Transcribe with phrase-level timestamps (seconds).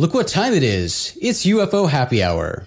[0.00, 1.18] Look what time it is.
[1.20, 2.64] It's UFO happy hour.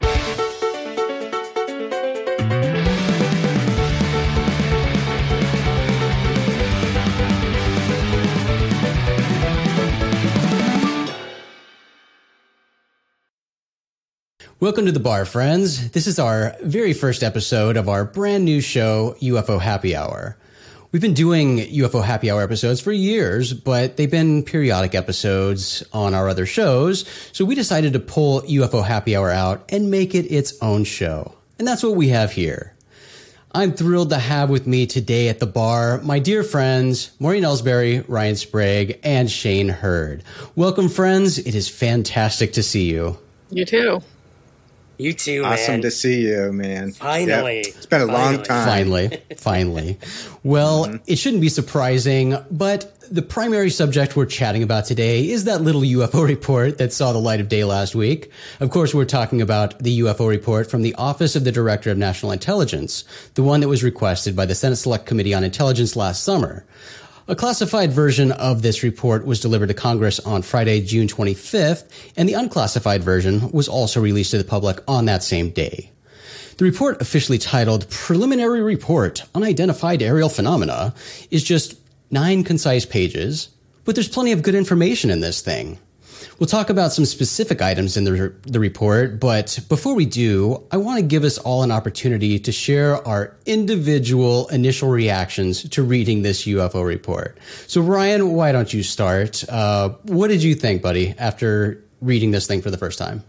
[14.59, 15.91] Welcome to the bar, friends.
[15.91, 20.36] This is our very first episode of our brand new show, UFO Happy Hour.
[20.91, 26.13] We've been doing UFO Happy Hour episodes for years, but they've been periodic episodes on
[26.13, 30.23] our other shows, so we decided to pull UFO Happy Hour out and make it
[30.23, 31.33] its own show.
[31.57, 32.76] And that's what we have here.
[33.54, 38.04] I'm thrilled to have with me today at the bar my dear friends, Maureen Elsberry,
[38.10, 40.26] Ryan Sprague, and Shane Hurd.
[40.58, 41.38] Welcome, friends.
[41.38, 43.18] It is fantastic to see you.
[43.49, 44.02] You too.
[45.02, 45.82] You too, Awesome man.
[45.82, 46.91] to see you, man.
[46.91, 47.58] Finally.
[47.58, 47.66] Yep.
[47.68, 48.44] It's been a long Finally.
[48.44, 48.68] time.
[48.68, 49.98] Finally, finally.
[50.44, 50.96] Well, Mm-hmm.
[51.08, 55.82] it shouldn't be surprising, but the primary subject we're chatting about today is that little
[55.82, 58.32] UFO report that saw the light of day last week.
[58.60, 61.98] Of course, we're talking about the UFO report from the Office of the Director of
[61.98, 66.23] National Intelligence, the one that was requested by the Senate Select Committee on Intelligence last
[66.23, 66.63] summer.
[67.27, 72.28] A classified version of this report was delivered to Congress on Friday, June 25th, and
[72.28, 75.91] the unclassified version was also released to the public on that same day.
[76.58, 80.95] The report, officially titled Preliminary Report Unidentified Aerial Phenomena,
[81.30, 81.75] is just
[82.09, 83.50] nine concise pages,
[83.85, 85.78] but there's plenty of good information in this thing.
[86.39, 90.78] We'll talk about some specific items in the, the report, but before we do, I
[90.78, 96.22] want to give us all an opportunity to share our individual initial reactions to reading
[96.22, 97.38] this UFO report.
[97.67, 99.44] So, Ryan, why don't you start?
[99.50, 103.23] Uh, what did you think, buddy, after reading this thing for the first time?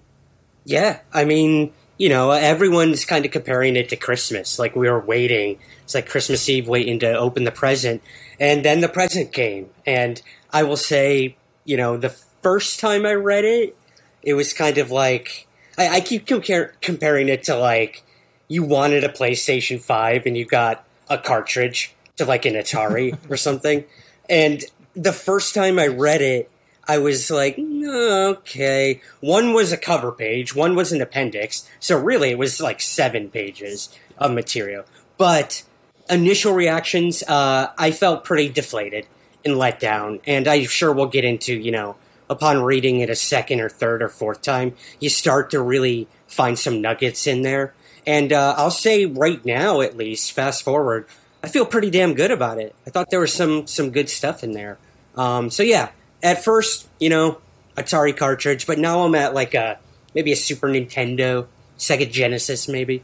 [0.64, 4.58] Yeah, I mean, you know, everyone's kind of comparing it to Christmas.
[4.58, 5.58] Like we were waiting.
[5.84, 8.02] It's like Christmas Eve waiting to open the present.
[8.40, 9.70] And then the present came.
[9.86, 13.76] And I will say, you know, the first time I read it,
[14.22, 15.46] it was kind of like,
[15.78, 18.04] I, I keep compar- comparing it to like,
[18.48, 23.36] you wanted a PlayStation 5 and you got a cartridge to like an Atari or
[23.36, 23.84] something.
[24.28, 26.50] And the first time I read it,
[26.86, 29.00] I was like, "Mm, okay.
[29.20, 31.68] One was a cover page, one was an appendix.
[31.78, 34.84] So really, it was like seven pages of material.
[35.16, 35.62] But
[36.10, 39.06] initial reactions, uh, I felt pretty deflated
[39.44, 40.20] and let down.
[40.26, 41.96] And I'm sure we'll get into, you know,
[42.30, 46.58] upon reading it a second or third or fourth time, you start to really find
[46.58, 47.74] some nuggets in there.
[48.06, 51.06] And uh, I'll say right now, at least, fast forward,
[51.42, 52.74] I feel pretty damn good about it.
[52.86, 54.78] I thought there was some some good stuff in there.
[55.16, 55.90] Um, so yeah,
[56.22, 57.38] at first, you know,
[57.76, 59.78] Atari cartridge, but now I'm at like a
[60.14, 61.46] maybe a Super Nintendo,
[61.78, 63.02] Sega Genesis, maybe.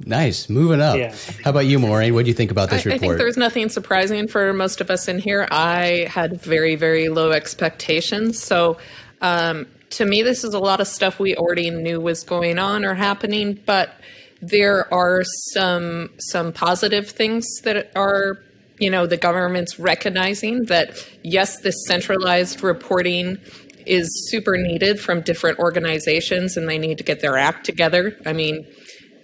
[0.00, 0.48] Nice.
[0.50, 0.98] Moving up.
[0.98, 1.14] Yeah.
[1.42, 2.14] How about you, Maureen?
[2.14, 2.94] What do you think about this I report?
[2.94, 5.48] I think there's nothing surprising for most of us in here.
[5.50, 8.42] I had very, very low expectations.
[8.42, 8.76] So,
[9.22, 12.84] um, to me, this is a lot of stuff we already knew was going on
[12.84, 13.94] or happening, but
[14.42, 18.38] there are some some positive things that are,
[18.78, 23.38] you know, the government's recognizing that yes, this centralized reporting
[23.86, 28.16] is super needed from different organizations, and they need to get their act together.
[28.26, 28.66] I mean,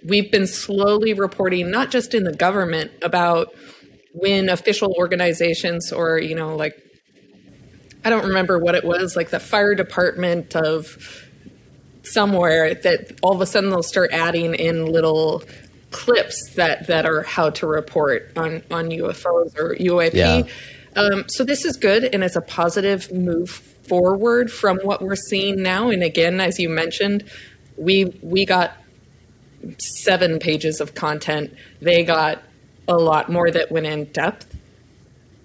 [0.05, 3.53] we've been slowly reporting, not just in the government, about
[4.13, 6.79] when official organizations or, you know, like,
[8.05, 11.25] I don't remember what it was, like the fire department of
[12.03, 15.43] somewhere, that all of a sudden they'll start adding in little
[15.91, 20.13] clips that, that are how to report on, on UFOs or UAP.
[20.13, 20.43] Yeah.
[20.95, 25.61] Um, so this is good, and it's a positive move forward from what we're seeing
[25.61, 25.89] now.
[25.89, 27.23] And again, as you mentioned,
[27.77, 28.77] we we got
[29.79, 31.53] seven pages of content.
[31.81, 32.41] They got
[32.87, 34.55] a lot more that went in depth.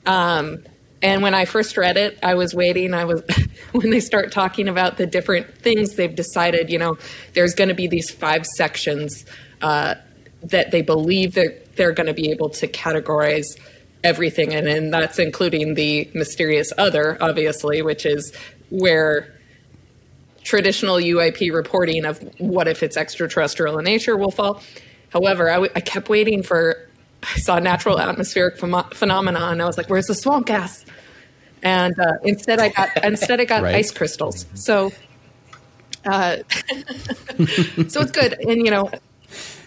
[0.07, 0.65] Um,
[1.01, 2.93] and when I first read it, I was waiting.
[2.95, 3.23] I was
[3.73, 6.71] when they start talking about the different things they've decided.
[6.71, 6.99] You know,
[7.35, 9.25] there's going to be these five sections
[9.63, 9.95] uh,
[10.43, 13.47] that they believe that they're going to be able to categorize
[14.03, 18.33] everything, and, and that's including the mysterious other, obviously, which is
[18.71, 19.35] where
[20.49, 24.63] traditional UAP reporting of what if it's extraterrestrial in nature will fall.
[25.11, 26.89] However, I, w- I kept waiting for.
[27.23, 30.85] I saw natural atmospheric phenom- phenomena, and I was like, "Where's the swamp gas?"
[31.63, 33.75] And uh, instead, I got instead I got Right.
[33.77, 34.47] ice crystals.
[34.55, 34.91] So,
[36.07, 36.37] uh,
[37.89, 38.35] so it's good.
[38.41, 38.91] And you know,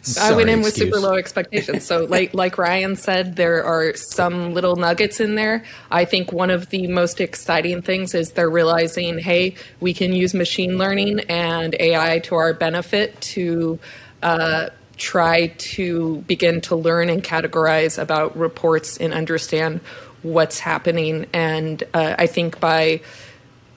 [0.01, 0.89] I went Sorry, in with excuse.
[0.89, 1.85] super low expectations.
[1.85, 5.63] So, like like Ryan said, there are some little nuggets in there.
[5.91, 10.33] I think one of the most exciting things is they're realizing, hey, we can use
[10.33, 13.77] machine learning and AI to our benefit to
[14.23, 19.81] uh, try to begin to learn and categorize about reports and understand
[20.23, 21.27] what's happening.
[21.31, 23.01] And uh, I think by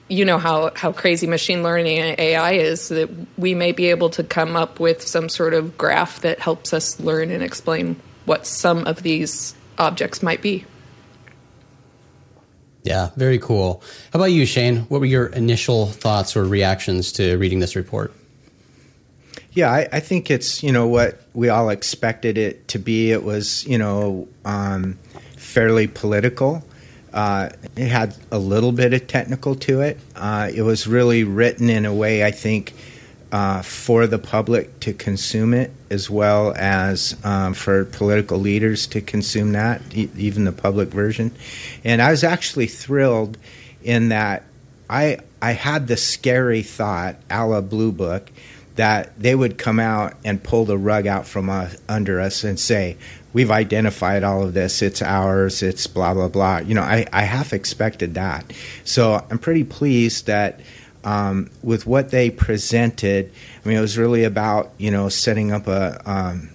[0.07, 4.09] you know how, how crazy machine learning and AI is that we may be able
[4.11, 8.45] to come up with some sort of graph that helps us learn and explain what
[8.45, 10.65] some of these objects might be.
[12.83, 13.81] Yeah, very cool.
[14.13, 14.81] How about you, Shane?
[14.81, 18.13] What were your initial thoughts or reactions to reading this report?
[19.53, 23.11] Yeah, I, I think it's you know what we all expected it to be.
[23.11, 24.99] It was you know um,
[25.37, 26.63] fairly political.
[27.15, 29.97] Uh, it had a little bit of technical to it.
[30.15, 32.73] Uh, it was really written in a way I think
[33.31, 39.01] uh, for the public to consume it, as well as um, for political leaders to
[39.01, 41.31] consume that, e- even the public version.
[41.83, 43.37] And I was actually thrilled
[43.81, 44.43] in that
[44.89, 48.31] I I had the scary thought, a la Blue Book,
[48.75, 52.59] that they would come out and pull the rug out from us, under us and
[52.59, 52.97] say,
[53.33, 54.81] we've identified all of this.
[54.81, 55.63] It's ours.
[55.63, 56.57] It's blah, blah, blah.
[56.59, 58.51] You know, I, I half expected that.
[58.83, 60.59] So I'm pretty pleased that
[61.03, 63.31] um, with what they presented,
[63.63, 66.49] I mean, it was really about, you know, setting up a, um,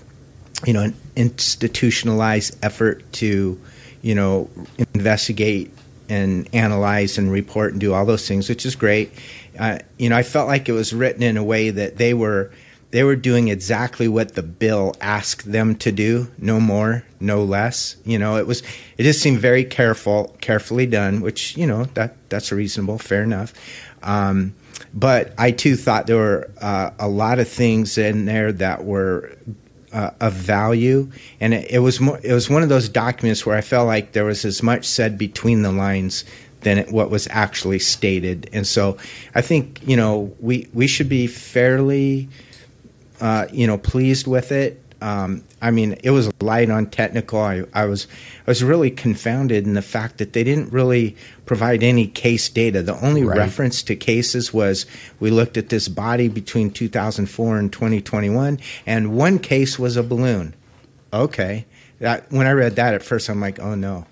[0.66, 3.60] you know, an institutionalized effort to,
[4.02, 4.50] you know,
[4.94, 5.72] investigate
[6.08, 9.12] and analyze and report and do all those things, which is great
[9.98, 12.50] you know, I felt like it was written in a way that they were
[12.90, 17.96] they were doing exactly what the bill asked them to do, no more, no less.
[18.04, 18.62] You know, it was
[18.96, 23.52] it just seemed very careful, carefully done, which you know that that's reasonable, fair enough.
[24.02, 24.54] Um,
[24.92, 29.36] but I too thought there were uh, a lot of things in there that were
[29.92, 33.56] uh, of value, and it, it was more, it was one of those documents where
[33.56, 36.24] I felt like there was as much said between the lines
[36.62, 38.48] than what was actually stated.
[38.52, 38.98] And so
[39.34, 42.28] I think, you know, we, we should be fairly,
[43.20, 44.82] uh, you know, pleased with it.
[45.02, 47.40] Um, I mean, it was light on technical.
[47.40, 48.06] I, I, was
[48.46, 51.16] I was really confounded in the fact that they didn't really
[51.46, 52.82] provide any case data.
[52.82, 53.38] The only right.
[53.38, 54.84] reference to cases was
[55.18, 60.54] we looked at this body between 2004 and 2021, and one case was a balloon.
[61.12, 61.64] Okay,
[61.98, 64.06] that, when I read that at first, I'm like, oh no.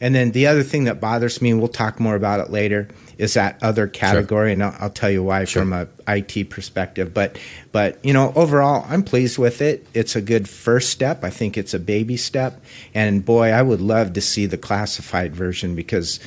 [0.00, 2.88] And then the other thing that bothers me, and we'll talk more about it later,
[3.16, 4.52] is that other category, sure.
[4.52, 5.62] and I'll, I'll, tell you why sure.
[5.62, 7.14] from a IT perspective.
[7.14, 7.38] But
[7.72, 9.86] but you know, overall, I'm pleased with it.
[9.94, 11.24] It's a good first step.
[11.24, 12.62] I think it's a baby step,
[12.94, 16.20] and boy, I would love to see the classified version because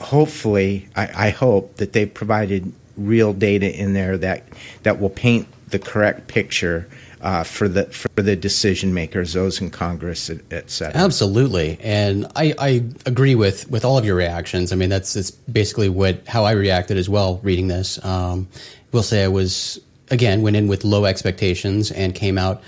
[0.00, 4.44] hopefully, I, I hope that they provided real data in there that
[4.82, 6.88] that will paint the correct picture
[7.22, 11.00] uh, for the for the decision makers, those in Congress, et cetera.
[11.00, 14.72] Absolutely, and I, I agree with with all of your reactions.
[14.72, 18.04] I mean, that's that's basically what how I reacted as well reading this.
[18.04, 18.48] Um,
[18.90, 19.80] will say I was
[20.10, 22.62] again went in with low expectations and came out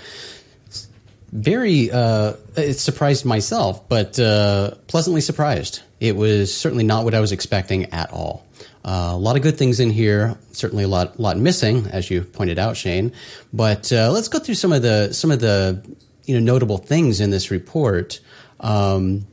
[1.31, 5.81] very uh, it surprised myself, but uh, pleasantly surprised.
[5.99, 8.44] It was certainly not what I was expecting at all.
[8.85, 10.37] Uh, a lot of good things in here.
[10.51, 13.11] Certainly a lot, lot missing, as you pointed out, Shane.
[13.51, 15.83] But uh, let's go through some of the some of the
[16.25, 18.19] you know notable things in this report.
[18.59, 19.25] Um,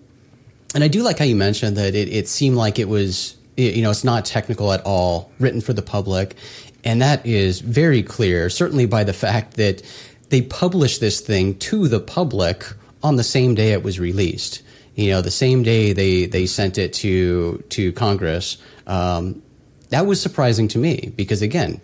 [0.74, 3.82] and I do like how you mentioned that it, it seemed like it was you
[3.82, 6.34] know it's not technical at all, written for the public,
[6.82, 8.48] and that is very clear.
[8.48, 9.82] Certainly by the fact that
[10.30, 12.64] they published this thing to the public
[13.02, 14.62] on the same day it was released
[14.94, 18.58] you know, the same day they they sent it to to Congress.
[18.86, 19.42] Um,
[19.90, 21.80] that was surprising to me because again,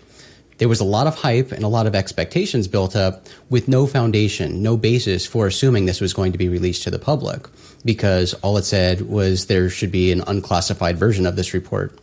[0.59, 3.87] there was a lot of hype and a lot of expectations built up with no
[3.87, 7.47] foundation, no basis for assuming this was going to be released to the public
[7.85, 11.99] because all it said was there should be an unclassified version of this report.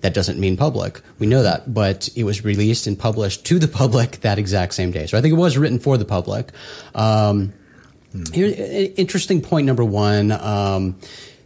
[0.00, 1.00] That doesn't mean public.
[1.20, 4.90] We know that, but it was released and published to the public that exact same
[4.90, 5.06] day.
[5.06, 6.50] So I think it was written for the public.
[6.94, 7.52] Um,
[8.34, 8.52] here,
[8.96, 10.32] interesting point number one.
[10.32, 10.98] Um,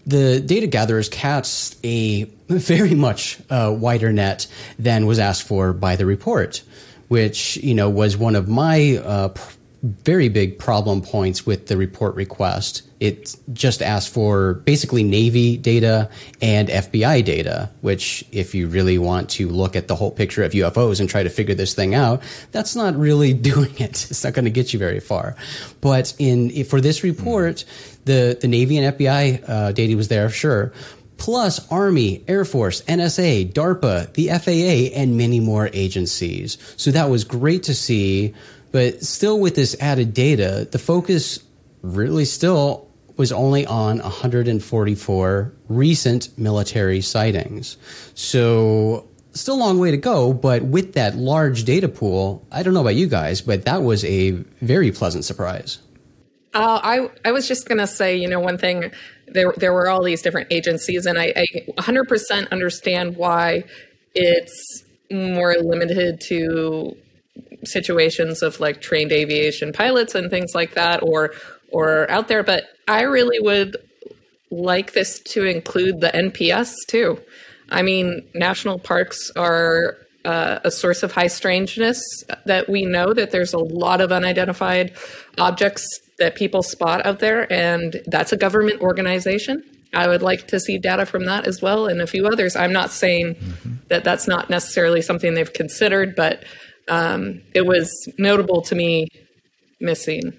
[0.06, 4.46] the data gatherers cast a very much uh, wider net
[4.78, 6.62] than was asked for by the report,
[7.08, 9.34] which you know was one of my uh,
[9.82, 12.82] very big problem points with the report request.
[12.98, 16.10] It just asked for basically Navy data
[16.40, 20.52] and FBI data, which, if you really want to look at the whole picture of
[20.52, 22.22] UFOs and try to figure this thing out,
[22.52, 24.10] that's not really doing it.
[24.10, 25.36] It's not going to get you very far.
[25.80, 27.64] But in for this report,
[28.06, 30.72] the the Navy and FBI uh, data was there, sure,
[31.18, 36.58] plus Army, Air Force, NSA, DARPA, the FAA, and many more agencies.
[36.76, 38.34] So that was great to see
[38.76, 41.42] but still, with this added data, the focus
[41.80, 47.78] really still was only on 144 recent military sightings.
[48.14, 52.74] So, still a long way to go, but with that large data pool, I don't
[52.74, 55.78] know about you guys, but that was a very pleasant surprise.
[56.56, 58.90] Uh, I I was just gonna say, you know, one thing
[59.28, 61.44] there there were all these different agencies, and I, I
[61.76, 63.64] 100% understand why
[64.14, 66.96] it's more limited to
[67.64, 71.32] situations of like trained aviation pilots and things like that or
[71.70, 73.76] or out there but i really would
[74.50, 77.20] like this to include the nps too.
[77.70, 79.96] I mean national parks are
[80.26, 81.98] uh, a source of high strangeness
[82.44, 84.92] that we know that there's a lot of unidentified
[85.38, 85.86] objects
[86.18, 89.62] that people spot out there and that's a government organization
[89.96, 92.54] I would like to see data from that as well and a few others.
[92.54, 93.74] I'm not saying mm-hmm.
[93.88, 96.44] that that's not necessarily something they've considered, but
[96.88, 99.08] um, it was notable to me
[99.80, 100.32] missing.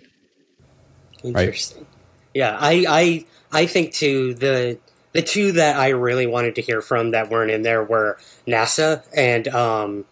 [1.24, 1.80] Interesting.
[1.80, 1.88] Right.
[2.34, 4.78] Yeah, I, I I think too the
[5.18, 9.02] the two that I really wanted to hear from that weren't in there were NASA
[9.16, 10.06] and um,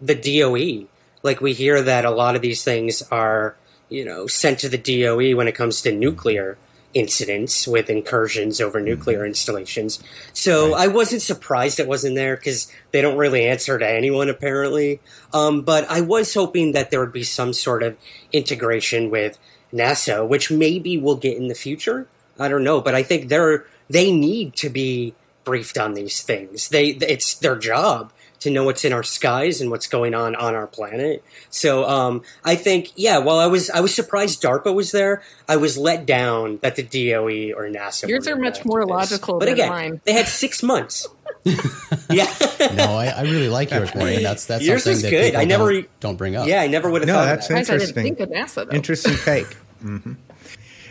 [0.00, 0.88] the DOE.
[1.22, 3.54] Like we hear that a lot of these things are
[3.90, 6.56] you know sent to the DOE when it comes to nuclear
[6.94, 8.86] incidents with incursions over mm-hmm.
[8.86, 10.02] nuclear installations.
[10.32, 10.84] So right.
[10.84, 15.00] I wasn't surprised it wasn't there because they don't really answer to anyone apparently.
[15.34, 17.98] Um, but I was hoping that there would be some sort of
[18.32, 19.36] integration with
[19.70, 22.08] NASA, which maybe we'll get in the future.
[22.38, 25.14] I don't know, but I think they're they need to be
[25.44, 26.68] briefed on these things.
[26.68, 30.54] They it's their job to know what's in our skies and what's going on on
[30.54, 31.24] our planet.
[31.50, 35.56] So um, I think, yeah, while I was I was surprised DARPA was there, I
[35.56, 38.08] was let down that the DOE or NASA.
[38.08, 40.00] Yours are much more logical, but again, mine.
[40.04, 41.08] they had six months.
[42.10, 42.26] yeah.
[42.74, 44.22] no, I, I, really like yours, Maureen.
[44.22, 45.34] That's that's yours something that good.
[45.36, 46.48] I never don't, don't, bring up.
[46.48, 47.08] Yeah, I never would have.
[47.08, 47.58] No, that's that.
[47.58, 47.98] interesting.
[47.98, 48.68] I didn't think of NASA.
[48.68, 48.76] Though.
[48.76, 49.46] Interesting take.
[49.82, 50.14] mm-hmm.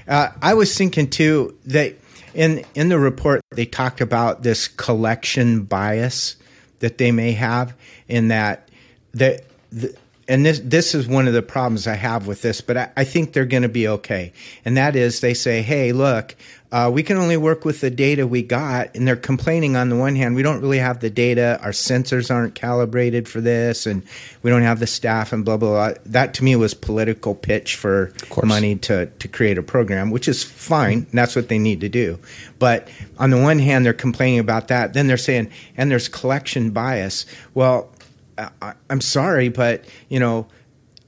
[0.07, 1.97] uh, I was thinking too that
[2.35, 6.35] in in the report they talked about this collection bias
[6.79, 7.75] that they may have
[8.07, 8.69] in that
[9.13, 9.95] that the,
[10.27, 13.03] and this this is one of the problems I have with this, but I, I
[13.03, 14.33] think they're going to be okay.
[14.63, 16.35] And that is, they say, "Hey, look,
[16.71, 19.95] uh, we can only work with the data we got," and they're complaining on the
[19.95, 24.01] one hand, we don't really have the data, our sensors aren't calibrated for this, and
[24.41, 26.01] we don't have the staff, and blah blah blah.
[26.07, 28.11] That to me was political pitch for
[28.43, 31.05] money to to create a program, which is fine.
[31.13, 32.17] that's what they need to do.
[32.57, 32.87] But
[33.19, 34.93] on the one hand, they're complaining about that.
[34.93, 37.27] Then they're saying, and there's collection bias.
[37.53, 37.91] Well
[38.37, 40.47] I, am sorry, but you know,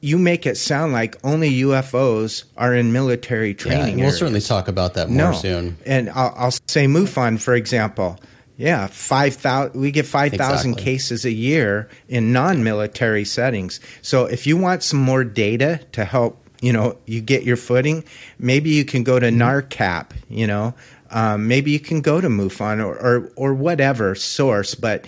[0.02, 4.00] you make it sound like only UFOs are in military training.
[4.00, 5.34] Yeah, we'll certainly talk about that more no.
[5.34, 5.78] soon.
[5.86, 8.20] And I'll, I'll say MUFON, for example.
[8.58, 9.80] Yeah, five thousand.
[9.80, 10.94] We get five thousand exactly.
[10.94, 13.80] cases a year in non-military settings.
[14.02, 18.04] So if you want some more data to help, you know, you get your footing,
[18.40, 19.42] maybe you can go to mm-hmm.
[19.42, 20.10] NARCAP.
[20.28, 20.74] You know,
[21.12, 25.08] um, maybe you can go to MUFON or, or or whatever source, but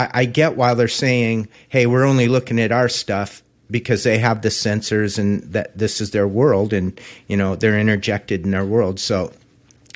[0.00, 4.18] I, I get why they're saying, "Hey, we're only looking at our stuff." because they
[4.18, 8.50] have the sensors and that this is their world and you know they're interjected in
[8.50, 9.32] their world so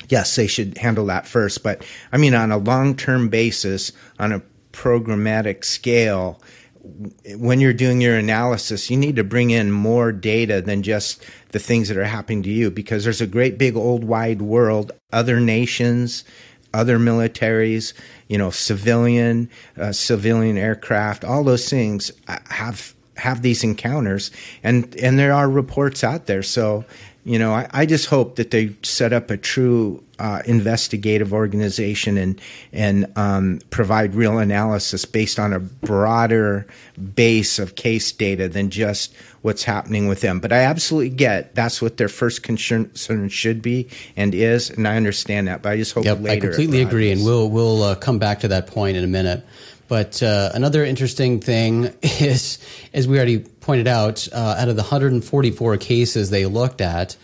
[0.07, 4.41] yes they should handle that first but i mean on a long-term basis on a
[4.71, 6.41] programmatic scale
[7.35, 11.59] when you're doing your analysis you need to bring in more data than just the
[11.59, 15.39] things that are happening to you because there's a great big old wide world other
[15.39, 16.23] nations
[16.75, 17.93] other militaries,
[18.27, 24.29] you know, civilian, uh, civilian aircraft, all those things have have these encounters,
[24.63, 26.43] and and there are reports out there.
[26.43, 26.83] So,
[27.25, 32.17] you know, I, I just hope that they set up a true uh, investigative organization
[32.17, 32.39] and
[32.71, 36.67] and um, provide real analysis based on a broader
[37.15, 40.39] base of case data than just what's happening with them.
[40.39, 44.95] But I absolutely get that's what their first concern should be and is, and I
[44.95, 45.63] understand that.
[45.63, 46.47] But I just hope yep, later.
[46.47, 49.43] I completely agree, and we'll we'll uh, come back to that point in a minute.
[49.87, 52.59] But uh, another interesting thing is,
[52.93, 57.15] as we already pointed out, uh, out of the 144 cases they looked at,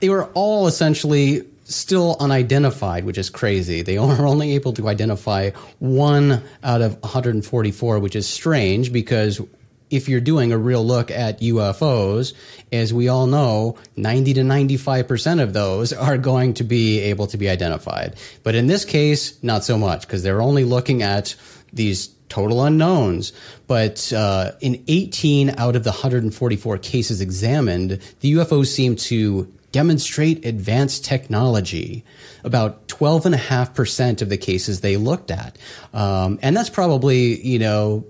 [0.00, 3.82] they were all essentially still unidentified, which is crazy.
[3.82, 9.40] They are only able to identify one out of 144, which is strange because
[9.90, 12.34] if you're doing a real look at UFOs,
[12.72, 17.36] as we all know, 90 to 95% of those are going to be able to
[17.36, 18.16] be identified.
[18.42, 21.34] But in this case, not so much because they're only looking at
[21.72, 23.32] these total unknowns.
[23.66, 30.44] But uh, in 18 out of the 144 cases examined, the UFOs seem to demonstrate
[30.44, 32.04] advanced technology.
[32.44, 35.56] About 12.5% of the cases they looked at.
[35.92, 38.04] Um, and that's probably, you know,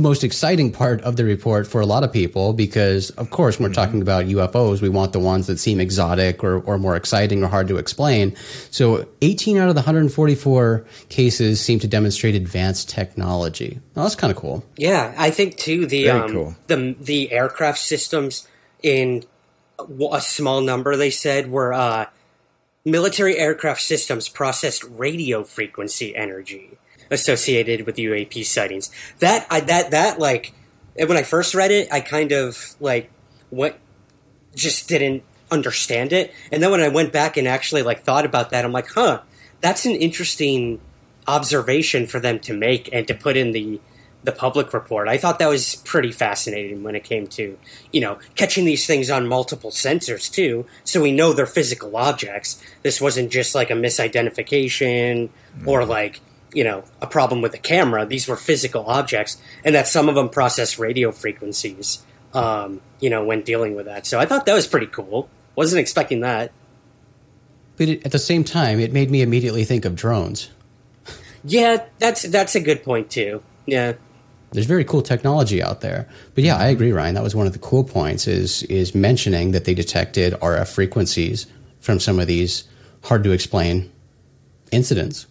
[0.00, 3.58] the most exciting part of the report for a lot of people because, of course,
[3.58, 3.82] when we're mm-hmm.
[3.82, 7.48] talking about UFOs, we want the ones that seem exotic or, or more exciting or
[7.48, 8.34] hard to explain.
[8.70, 13.78] So 18 out of the 144 cases seem to demonstrate advanced technology.
[13.94, 14.64] Well, that's kind of cool.
[14.76, 16.54] Yeah, I think too the um, cool.
[16.66, 18.48] the the aircraft systems
[18.82, 19.24] in
[19.78, 22.06] a small number they said were uh,
[22.84, 26.78] military aircraft systems processed radio frequency energy
[27.10, 28.90] associated with UAP sightings.
[29.18, 30.52] That I that that like
[30.96, 33.10] when I first read it, I kind of like
[33.50, 33.78] what
[34.54, 36.32] just didn't understand it.
[36.52, 39.22] And then when I went back and actually like thought about that, I'm like, huh,
[39.60, 40.80] that's an interesting
[41.26, 43.80] observation for them to make and to put in the
[44.22, 45.08] the public report.
[45.08, 47.58] I thought that was pretty fascinating when it came to,
[47.90, 52.62] you know, catching these things on multiple sensors too, so we know they're physical objects.
[52.82, 55.30] This wasn't just like a misidentification
[55.64, 55.90] or mm-hmm.
[55.90, 56.20] like,
[56.52, 58.06] you know, a problem with the camera.
[58.06, 62.02] These were physical objects, and that some of them process radio frequencies,
[62.34, 64.06] um, you know, when dealing with that.
[64.06, 65.28] So I thought that was pretty cool.
[65.56, 66.52] Wasn't expecting that.
[67.76, 70.50] But it, at the same time, it made me immediately think of drones.
[71.44, 73.42] Yeah, that's that's a good point too.
[73.66, 73.94] Yeah.
[74.52, 76.08] There's very cool technology out there.
[76.34, 77.14] But yeah, I agree, Ryan.
[77.14, 81.46] That was one of the cool points is is mentioning that they detected RF frequencies
[81.80, 82.64] from some of these
[83.04, 83.90] hard to explain
[84.72, 85.26] incidents.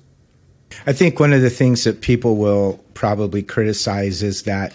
[0.85, 4.73] I think one of the things that people will probably criticize is that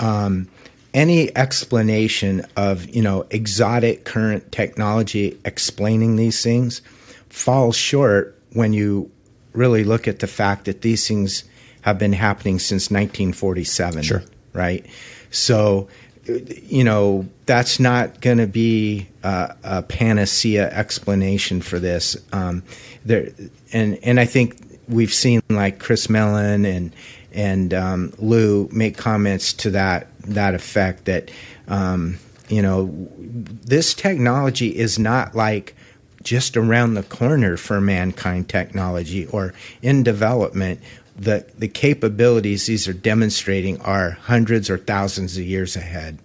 [0.00, 0.48] um,
[0.92, 6.82] any explanation of you know exotic current technology explaining these things
[7.28, 9.10] falls short when you
[9.52, 11.44] really look at the fact that these things
[11.82, 14.02] have been happening since 1947.
[14.02, 14.22] Sure.
[14.52, 14.86] Right.
[15.30, 15.88] So,
[16.26, 22.16] you know, that's not going to be a, a, panacea explanation for this.
[22.32, 22.62] Um,
[23.04, 23.28] there,
[23.72, 26.94] and and I think we've seen like Chris Mellon and
[27.32, 31.30] and um, Lou make comments to that that effect that
[31.68, 35.74] um, you know this technology is not like
[36.22, 40.80] just around the corner for mankind technology or in development.
[41.16, 46.18] The the capabilities these are demonstrating are hundreds or thousands of years ahead,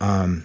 [0.00, 0.44] um,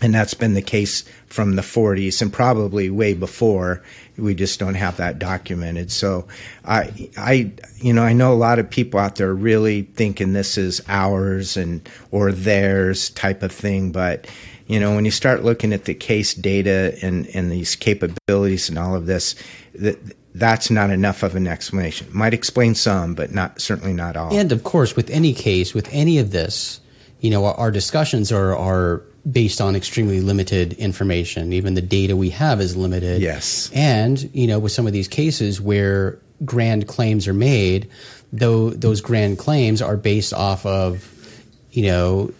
[0.00, 3.82] and that's been the case from the 40s and probably way before.
[4.16, 5.90] We just don't have that documented.
[5.90, 6.26] So,
[6.64, 10.58] I I you know I know a lot of people out there really thinking this
[10.58, 14.26] is ours and or theirs type of thing, but
[14.66, 18.78] you know when you start looking at the case data and and these capabilities and
[18.78, 19.34] all of this
[19.74, 19.98] that
[20.34, 22.08] that's not enough of an explanation.
[22.12, 24.32] Might explain some, but not certainly not all.
[24.32, 26.80] And of course, with any case, with any of this,
[27.20, 31.52] you know, our, discussions are are based on extremely limited information.
[31.52, 33.20] Even the data we have is limited.
[33.20, 33.70] Yes.
[33.74, 37.88] And you know, with some of these cases where grand claims are made,
[38.32, 42.32] though those grand claims are based off of, you know,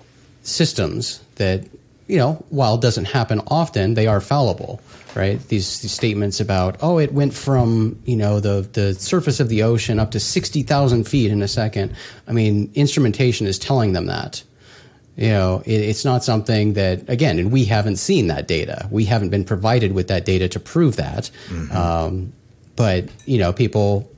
[0.42, 1.64] systems that
[2.07, 4.81] you know, while it doesn't happen often, they are fallible
[5.14, 5.40] right?
[5.48, 9.62] These, these, statements about oh, it went from you know the the surface of the
[9.64, 11.94] ocean up to sixty thousand feet in a second.
[12.27, 14.42] I mean, instrumentation is telling them that.
[15.18, 18.87] You know, it, it's not something that again, and we haven't seen that data.
[18.88, 21.31] We haven't been provided with that data to prove that.
[21.48, 21.76] Mm-hmm.
[21.76, 22.33] Um,
[22.76, 24.09] but you know, people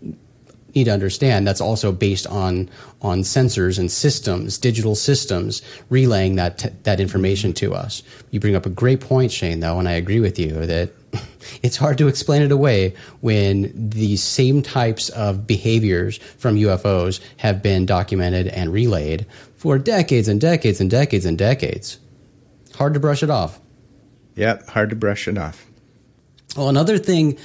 [0.75, 2.69] need to understand that's also based on
[3.01, 8.03] on sensors and systems, digital systems relaying that t- that information to us.
[8.31, 10.91] You bring up a great point, Shane, though, and I agree with you that
[11.63, 17.63] it's hard to explain it away when these same types of behaviors from UFOs have
[17.63, 19.25] been documented and relayed
[19.61, 21.99] for decades and decades and decades and decades.
[22.77, 23.61] Hard to brush it off.
[24.35, 25.67] Yep, hard to brush it off.
[26.57, 27.37] Well, another thing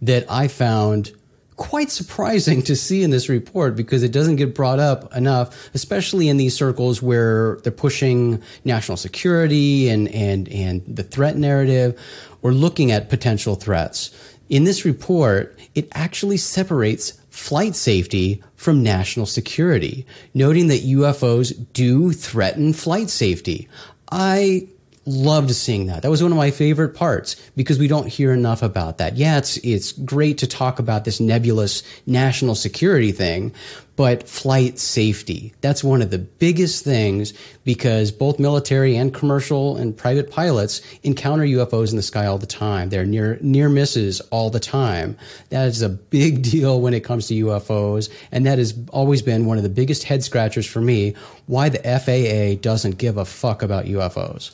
[0.00, 1.12] that I found
[1.54, 6.28] quite surprising to see in this report because it doesn't get brought up enough, especially
[6.28, 11.96] in these circles where they're pushing national security and, and, and the threat narrative
[12.42, 14.10] or looking at potential threats.
[14.48, 22.12] In this report, it actually separates flight safety from national security, noting that UFOs do
[22.12, 23.68] threaten flight safety.
[24.10, 24.68] I
[25.06, 26.02] loved seeing that.
[26.02, 29.16] That was one of my favorite parts because we don't hear enough about that.
[29.16, 33.54] Yeah, it's it's great to talk about this nebulous national security thing,
[33.96, 35.52] but flight safety.
[35.60, 41.44] That's one of the biggest things because both military and commercial and private pilots encounter
[41.44, 42.88] UFOs in the sky all the time.
[42.88, 45.16] They're near near misses all the time.
[45.50, 49.46] That is a big deal when it comes to UFOs, and that has always been
[49.46, 51.14] one of the biggest head scratchers for me.
[51.46, 54.52] Why the FAA doesn't give a fuck about UFOs?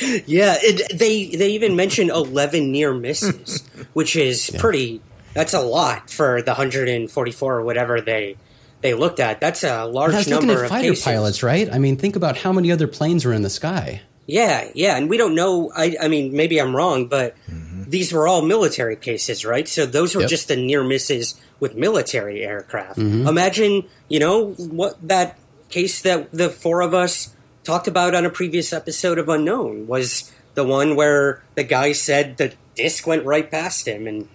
[0.26, 4.60] yeah, it, they they even mentioned eleven near misses, which is yeah.
[4.60, 5.00] pretty
[5.38, 8.36] that's a lot for the 144 or whatever they
[8.80, 9.40] they looked at.
[9.40, 11.04] That's a large that's number looking at fighter cases.
[11.04, 11.72] pilots, right?
[11.72, 14.02] I mean, think about how many other planes were in the sky.
[14.26, 15.70] Yeah, yeah, and we don't know.
[15.76, 17.84] I, I mean, maybe I'm wrong, but mm-hmm.
[17.88, 19.68] these were all military cases, right?
[19.68, 20.30] So those were yep.
[20.30, 22.98] just the near misses with military aircraft.
[22.98, 23.28] Mm-hmm.
[23.28, 25.38] Imagine, you know, what that
[25.70, 30.32] case that the four of us talked about on a previous episode of Unknown was
[30.54, 34.28] the one where the guy said the disc went right past him, and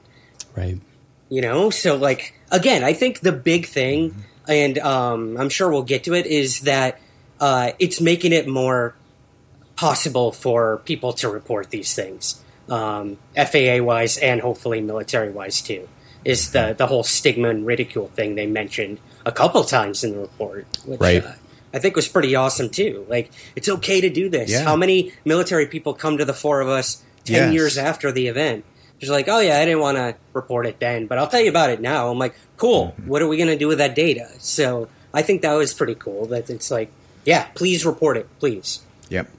[0.56, 0.80] Right.
[1.34, 4.14] You know, so like again, I think the big thing,
[4.48, 7.00] and um, I'm sure we'll get to it, is that
[7.40, 8.94] uh, it's making it more
[9.76, 15.90] possible for people to report these things, um, FAA wise and hopefully military wise too.
[16.24, 20.20] Is the the whole stigma and ridicule thing they mentioned a couple times in the
[20.20, 21.26] report, which Right.
[21.26, 21.32] uh,
[21.74, 23.08] I think was pretty awesome too.
[23.10, 24.52] Like it's okay to do this.
[24.52, 24.66] Yeah.
[24.66, 27.54] How many military people come to the four of us ten Yes.
[27.54, 28.66] years after the event?
[29.04, 31.50] Just like, oh yeah, I didn't want to report it then, but I'll tell you
[31.50, 32.10] about it now.
[32.10, 32.96] I'm like, cool.
[33.06, 34.30] What are we going to do with that data?
[34.40, 36.26] So I think that was pretty cool.
[36.28, 36.92] That it's like,
[37.26, 38.82] yeah, please report it, please.
[39.10, 39.30] Yep.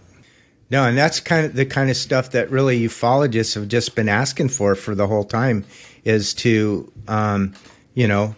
[0.70, 4.08] No, and that's kind of the kind of stuff that really ufologists have just been
[4.08, 5.64] asking for for the whole time
[6.04, 7.54] is to, um,
[7.94, 8.36] you know,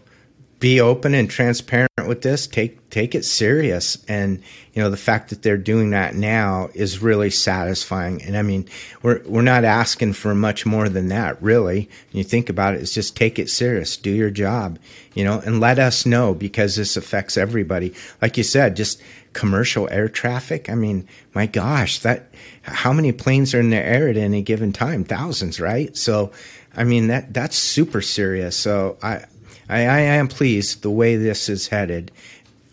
[0.61, 2.47] be open and transparent with this.
[2.47, 7.03] Take take it serious, and you know the fact that they're doing that now is
[7.03, 8.23] really satisfying.
[8.23, 8.67] And I mean,
[9.03, 11.91] we're we're not asking for much more than that, really.
[12.11, 14.79] When you think about it, it's just take it serious, do your job,
[15.13, 17.93] you know, and let us know because this affects everybody.
[18.23, 19.03] Like you said, just
[19.35, 20.71] commercial air traffic.
[20.71, 22.31] I mean, my gosh, that
[22.63, 25.05] how many planes are in the air at any given time?
[25.05, 25.95] Thousands, right?
[25.95, 26.33] So,
[26.75, 28.57] I mean that that's super serious.
[28.57, 29.27] So I
[29.69, 32.13] I, I am pleased the way this is headed,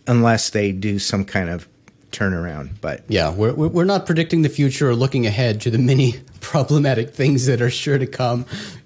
[0.07, 1.67] unless they do some kind of
[2.11, 2.69] turnaround.
[2.81, 7.11] But Yeah, we're we're not predicting the future or looking ahead to the many problematic
[7.13, 8.45] things that are sure to come.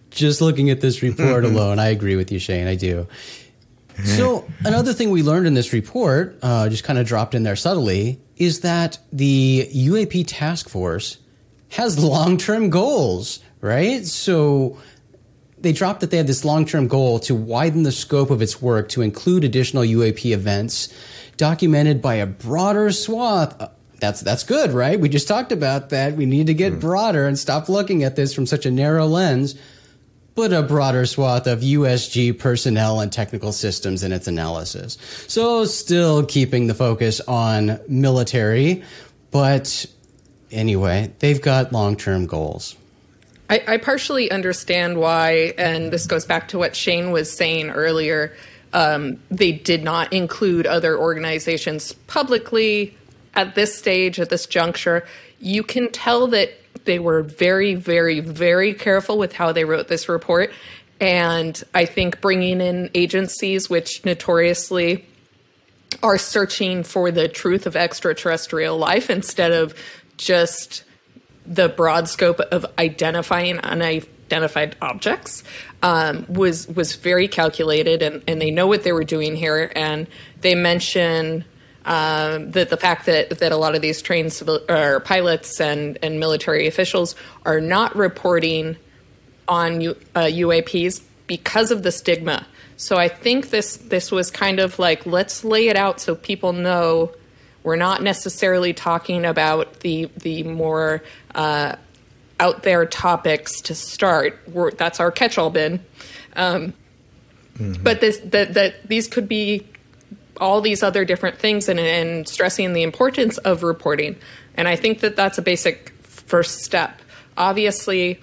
[0.10, 2.68] Just looking at this report alone, I agree with you, Shane.
[2.68, 3.08] I do.
[4.04, 7.56] So another thing we learned in this report, uh, just kind of dropped in there
[7.56, 11.18] subtly, is that the UAP task force
[11.70, 14.06] has long-term goals, right?
[14.06, 14.78] So
[15.60, 18.90] they dropped that they had this long-term goal to widen the scope of its work
[18.90, 20.94] to include additional UAP events
[21.38, 23.60] documented by a broader swath.
[23.60, 25.00] Uh, That's that's good, right?
[25.00, 26.16] We just talked about that.
[26.16, 29.56] We need to get broader and stop looking at this from such a narrow lens,
[30.36, 35.00] but a broader swath of USG personnel and technical systems in its analysis.
[35.28, 38.84] So still keeping the focus on military,
[39.32, 39.88] but
[40.52, 42.76] anyway, they've got long-term goals.
[43.50, 48.36] I, I partially understand why, and this goes back to what Shane was saying earlier.
[48.74, 52.96] Um, they did not include other organizations publicly
[53.34, 55.08] at this stage, at this juncture.
[55.40, 56.52] You can tell that
[56.86, 60.52] they were very, very, very careful with how they wrote this report.
[61.00, 65.06] And I think bringing in agencies which notoriously
[66.04, 69.76] are searching for the truth of extraterrestrial life instead of
[70.18, 70.84] just
[71.48, 75.44] the broad scope of identifying unidentified objects
[75.82, 79.72] um, was was very calculated, and, and they know what they were doing here.
[79.76, 80.08] And
[80.42, 81.46] they mention
[81.86, 85.98] um, that the fact that that a lot of these trained civil or pilots and
[86.04, 88.78] and military officials are not reporting
[89.48, 92.46] on U, uh, UAPs because of the stigma.
[92.76, 96.54] So I think this this was kind of like let's lay it out so people
[96.54, 97.14] know
[97.68, 101.04] we're not necessarily talking about the the more
[101.36, 101.76] uh,
[102.40, 104.40] out there topics to start.
[104.48, 105.82] We're, that's our catch-all bin.
[106.36, 106.74] Um,
[107.84, 109.66] But this that that these could be
[110.40, 114.16] all these other different things and, and stressing the importance of reporting.
[114.56, 117.02] And I think that that's a basic first step.
[117.36, 118.20] Obviously,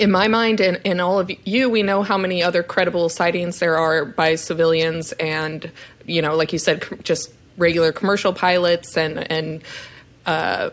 [0.00, 3.58] in my mind and, and all of you, we know how many other credible sightings
[3.58, 5.70] there are by civilians and,
[6.06, 9.62] you know, like you said, just regular commercial pilots and, and
[10.26, 10.70] uh,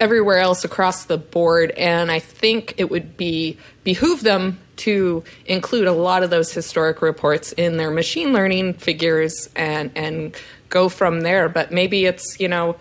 [0.00, 1.70] everywhere else across the board.
[1.72, 7.00] And I think it would be behoove them to include a lot of those historic
[7.00, 10.36] reports in their machine learning figures and, and
[10.68, 11.48] go from there.
[11.48, 12.76] But maybe it's, you know,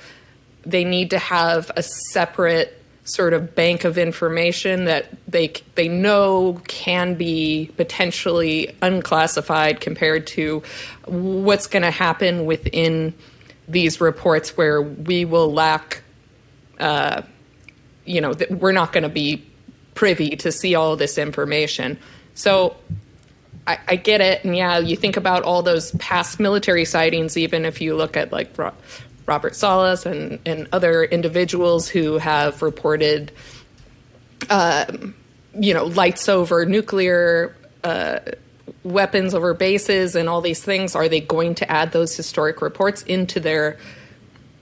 [0.65, 6.61] they need to have a separate sort of bank of information that they they know
[6.67, 10.63] can be potentially unclassified compared to
[11.05, 13.13] what's going to happen within
[13.67, 16.01] these reports where we will lack
[16.79, 17.21] uh,
[18.05, 19.45] you know that we're not going to be
[19.95, 21.99] privy to see all this information.
[22.35, 22.75] So
[23.67, 24.45] I, I get it.
[24.45, 28.31] And yeah you think about all those past military sightings even if you look at
[28.31, 28.53] like
[29.25, 33.31] Robert Salas and, and other individuals who have reported,
[34.49, 35.15] um,
[35.57, 38.19] you know, lights over nuclear uh,
[38.83, 40.95] weapons over bases and all these things.
[40.95, 43.77] Are they going to add those historic reports into their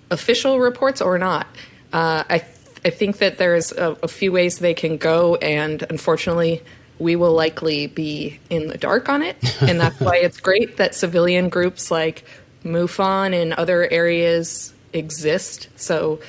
[0.10, 1.48] official reports or not?
[1.94, 2.46] Uh, I
[2.84, 6.64] I think that there's a, a few ways they can go, and unfortunately,
[6.98, 9.38] we will likely be in the dark on it.
[9.62, 12.24] And that's why it's great that civilian groups like
[12.64, 15.70] MUFON and other areas exist.
[15.76, 16.20] So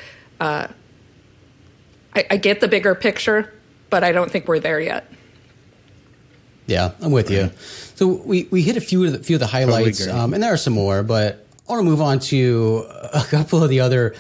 [0.41, 0.69] uh,
[2.15, 3.53] I, I get the bigger picture,
[3.91, 5.11] but I don't think we're there yet.
[6.67, 7.51] Yeah, I'm with you.
[7.97, 10.13] So we, we hit a few of the few of the highlights, agree.
[10.13, 13.63] um, and there are some more, but I want to move on to a couple
[13.63, 14.15] of the other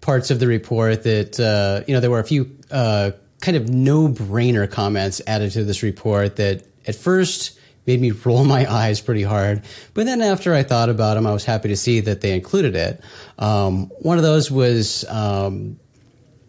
[0.00, 3.68] parts of the report that uh, you know there were a few uh, kind of
[3.68, 7.57] no brainer comments added to this report that at first
[7.88, 11.32] made me roll my eyes pretty hard, but then after I thought about them, I
[11.32, 13.00] was happy to see that they included it.
[13.38, 15.04] Um, one of those was.
[15.08, 15.80] Um,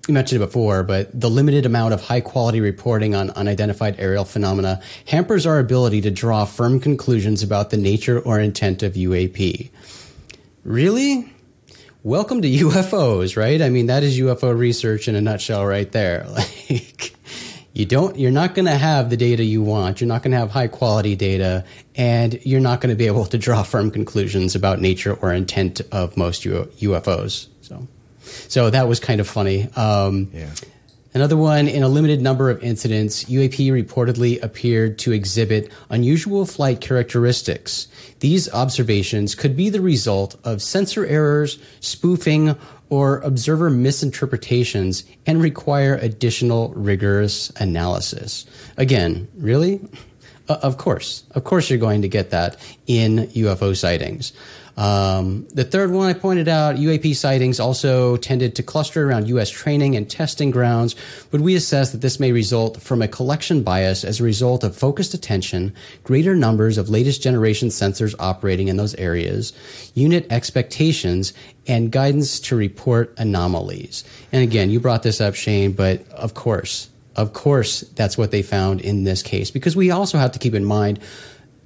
[0.08, 4.25] you mentioned it before, but the limited amount of high quality reporting on unidentified aerial
[4.25, 9.69] phenomena hampers our ability to draw firm conclusions about the nature or intent of UAP.
[10.63, 11.32] Really?
[12.02, 13.62] Welcome to UFOs, right?
[13.62, 16.25] I mean, that is UFO research in a nutshell right there.
[16.69, 17.13] Like,
[17.80, 20.02] you don't, you're not going to have the data you want.
[20.02, 21.63] You're not going to have high quality data,
[21.96, 25.82] and you're not going to be able to draw firm conclusions about nature or intent
[25.92, 27.48] of most UFOs.
[27.62, 27.88] So.
[28.22, 29.70] So that was kind of funny.
[29.76, 30.50] Um, Yeah.
[31.12, 36.82] Another one, in a limited number of incidents, UAP reportedly appeared to exhibit unusual flight
[36.82, 37.88] characteristics.
[38.20, 42.56] These observations could be the result of sensor errors, spoofing,
[42.89, 48.45] or observer misinterpretations and require additional rigorous analysis.
[48.78, 49.80] Again, really?
[50.47, 51.23] Uh, of course.
[51.32, 54.34] Of course, you're going to get that in UFO sightings.
[54.80, 59.50] Um, the third one I pointed out, UAP sightings also tended to cluster around U.S.
[59.50, 60.96] training and testing grounds,
[61.32, 64.78] but we assess that this may result from a collection bias as a result of
[64.78, 69.52] focused attention, greater numbers of latest generation sensors operating in those areas,
[69.96, 71.34] unit expectations,
[71.68, 74.06] and guidance to report anomalies.
[74.32, 76.88] And again, you brought this up, Shane, but of course,
[77.18, 80.54] of course, that's what they found in this case, because we also have to keep
[80.54, 81.02] in mind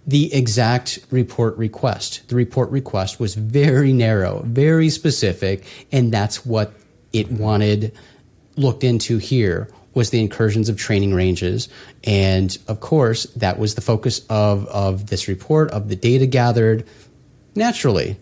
[0.05, 2.27] the exact report request.
[2.27, 6.73] The report request was very narrow, very specific, and that's what
[7.13, 7.93] it wanted
[8.55, 11.69] looked into here was the incursions of training ranges.
[12.03, 16.85] And of course, that was the focus of, of this report, of the data gathered.
[17.55, 18.17] Naturally,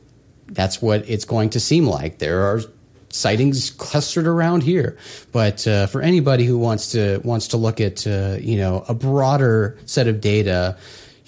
[0.48, 2.20] that's what it's going to seem like.
[2.20, 2.62] There are
[3.10, 4.98] sightings clustered around here.
[5.32, 8.94] But uh, for anybody who wants to wants to look at uh, you know a
[8.94, 10.78] broader set of data,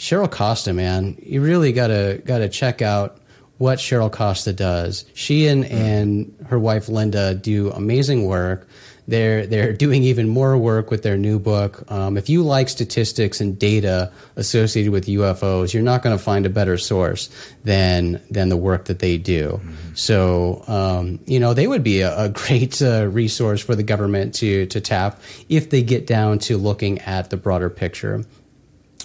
[0.03, 3.19] Cheryl Costa, man, you really gotta gotta check out
[3.57, 5.05] what Cheryl Costa does.
[5.13, 8.67] She and and her wife Linda do amazing work.
[9.07, 11.89] They're they're doing even more work with their new book.
[11.89, 16.45] Um, if you like statistics and data associated with UFOs, you're not going to find
[16.45, 17.29] a better source
[17.63, 19.61] than than the work that they do.
[19.93, 24.35] So um, you know they would be a, a great uh, resource for the government
[24.35, 28.25] to to tap if they get down to looking at the broader picture.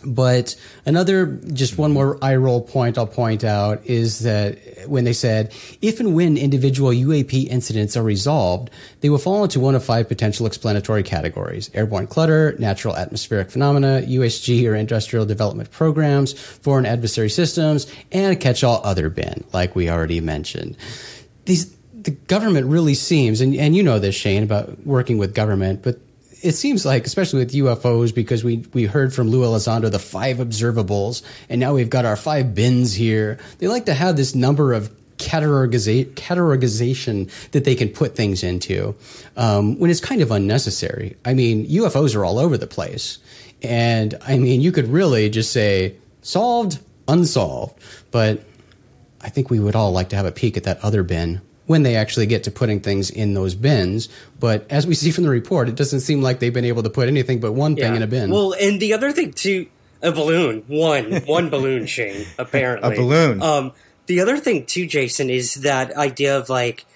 [0.05, 0.55] But
[0.87, 5.53] another, just one more eye roll point I'll point out is that when they said,
[5.83, 10.07] if and when individual UAP incidents are resolved, they will fall into one of five
[10.07, 17.31] potential explanatory categories airborne clutter, natural atmospheric phenomena, USG or industrial development programs, foreign adversary
[17.31, 20.77] systems, and catch all other bin, like we already mentioned.
[21.47, 25.83] These, the government really seems, and, and you know this, Shane, about working with government,
[25.83, 25.99] but
[26.43, 30.39] it seems like, especially with UFOs, because we, we heard from Lou Elizondo the five
[30.39, 33.39] observables, and now we've got our five bins here.
[33.59, 38.95] They like to have this number of categoriza- categorization that they can put things into
[39.37, 41.17] um, when it's kind of unnecessary.
[41.25, 43.19] I mean, UFOs are all over the place.
[43.63, 47.79] And I mean, you could really just say solved, unsolved.
[48.11, 48.45] But
[49.21, 51.83] I think we would all like to have a peek at that other bin when
[51.83, 54.09] they actually get to putting things in those bins.
[54.41, 56.91] But as we see from the report, it doesn't seem like they've been able to
[56.91, 58.31] put anything but one thing in a bin.
[58.31, 59.67] Well, and the other thing too,
[60.03, 62.95] a balloon, one, one balloon, Shane, apparently.
[62.95, 63.43] A balloon.
[63.43, 63.73] Um,
[64.07, 66.87] the other thing too, Jason, is that idea of like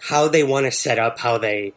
[0.00, 1.74] how they want to set up how they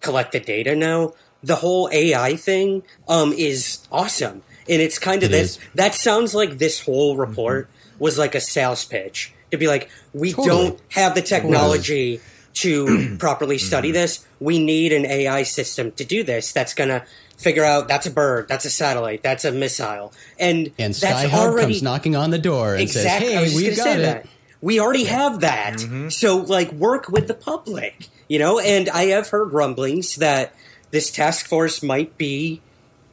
[0.00, 1.12] collect the data now.
[1.42, 4.42] The whole AI thing, um, is awesome.
[4.66, 5.58] And it's kind of It this, is.
[5.74, 7.68] that sounds like this whole report
[7.98, 10.48] was like a sales pitch to be like, we Totally.
[10.48, 12.20] don't have the technology
[12.54, 14.26] to properly study this.
[14.40, 16.52] We need an AI system to do this.
[16.52, 17.04] That's gonna
[17.36, 21.60] figure out that's a bird, that's a satellite, that's a missile, and and that's SkyHub
[21.60, 23.28] comes knocking on the door and exactly.
[23.28, 24.26] says, "Hey, we've got it." that.
[24.60, 25.78] We already have that.
[26.10, 28.58] So like work with the public, you know.
[28.58, 30.52] And I have heard rumblings that
[30.90, 32.60] this task force might be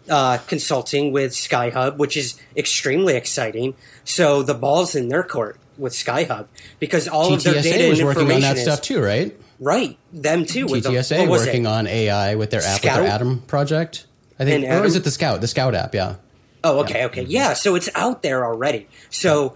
[0.10, 3.76] uh, consulting with SkyHub, which is extremely exciting.
[4.04, 6.48] So the ball's in their court with SkyHub
[6.80, 9.38] because all of their data was and working on that is stuff too, right?
[9.60, 9.98] right.
[10.14, 10.68] Them too.
[10.68, 11.70] The, TTSA was working it?
[11.70, 14.06] on AI with their app, with their Atom project.
[14.40, 15.42] I think, or is it the Scout?
[15.42, 16.16] The Scout app, yeah.
[16.64, 17.24] Oh, okay, okay.
[17.24, 18.88] Yeah, so it's out there already.
[19.10, 19.56] So,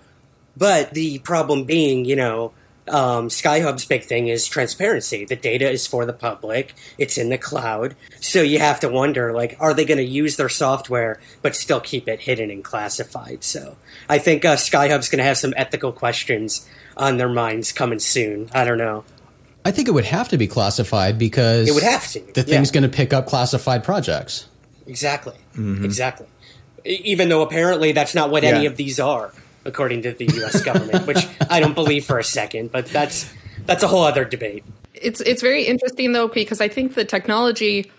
[0.56, 2.54] but the problem being, you know,
[2.90, 5.26] um, SkyHub's big thing is transparency.
[5.26, 6.74] The data is for the public.
[6.98, 7.96] It's in the cloud.
[8.20, 11.80] So you have to wonder, like, are they going to use their software but still
[11.80, 13.44] keep it hidden and classified?
[13.44, 13.78] So
[14.10, 18.50] I think uh, SkyHub's going to have some ethical questions on their minds coming soon.
[18.54, 19.04] I don't know.
[19.66, 22.70] I think it would have to be classified because It would have to, The thing's
[22.70, 22.74] yeah.
[22.82, 24.48] going to pick up classified projects.
[24.88, 25.36] Exactly.
[25.56, 26.28] Exactly.
[26.86, 29.34] E- Even though apparently that's not what any of these are,
[29.70, 30.62] according to the U.S.
[30.66, 32.74] government, which I don't believe for a second.
[32.74, 33.32] But that's
[33.66, 34.66] that's a whole other debate.
[34.94, 37.90] It's it's very interesting though because I think the technology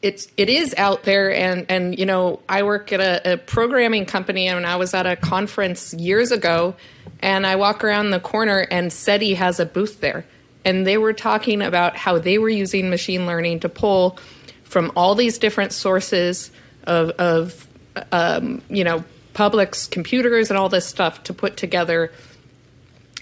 [0.00, 4.06] it's it is out there and and you know I work at a, a programming
[4.06, 6.76] company and I was at a conference years ago
[7.20, 10.26] and I walk around the corner and SETI has a booth there
[10.64, 14.18] and they were talking about how they were using machine learning to pull
[14.62, 16.50] from all these different sources
[16.84, 17.66] of of
[18.12, 19.04] um, you know
[19.34, 22.10] public's computers and all this stuff to put together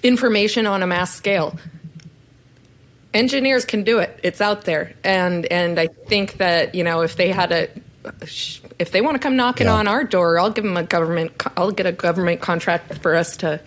[0.02, 1.58] information on a mass scale.
[3.14, 4.18] Engineers can do it.
[4.22, 4.94] It's out there.
[5.04, 7.68] And and i think that you know if they had a
[8.78, 9.74] if they want to come knocking Yeah.
[9.74, 13.36] on our door i'll give them a government i'll get a government contract for us
[13.38, 13.60] to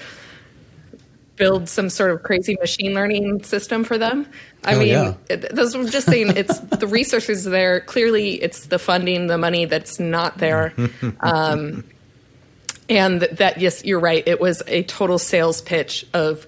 [1.37, 4.25] build some sort of crazy machine learning system for them.
[4.63, 5.13] I mean yeah.
[5.29, 7.81] it, what i'm just saying it's the resources there.
[7.81, 10.73] Clearly it's the funding the money that's not there.
[11.19, 11.83] Um,
[12.89, 16.45] and that yes you're right it was a total sales pitch of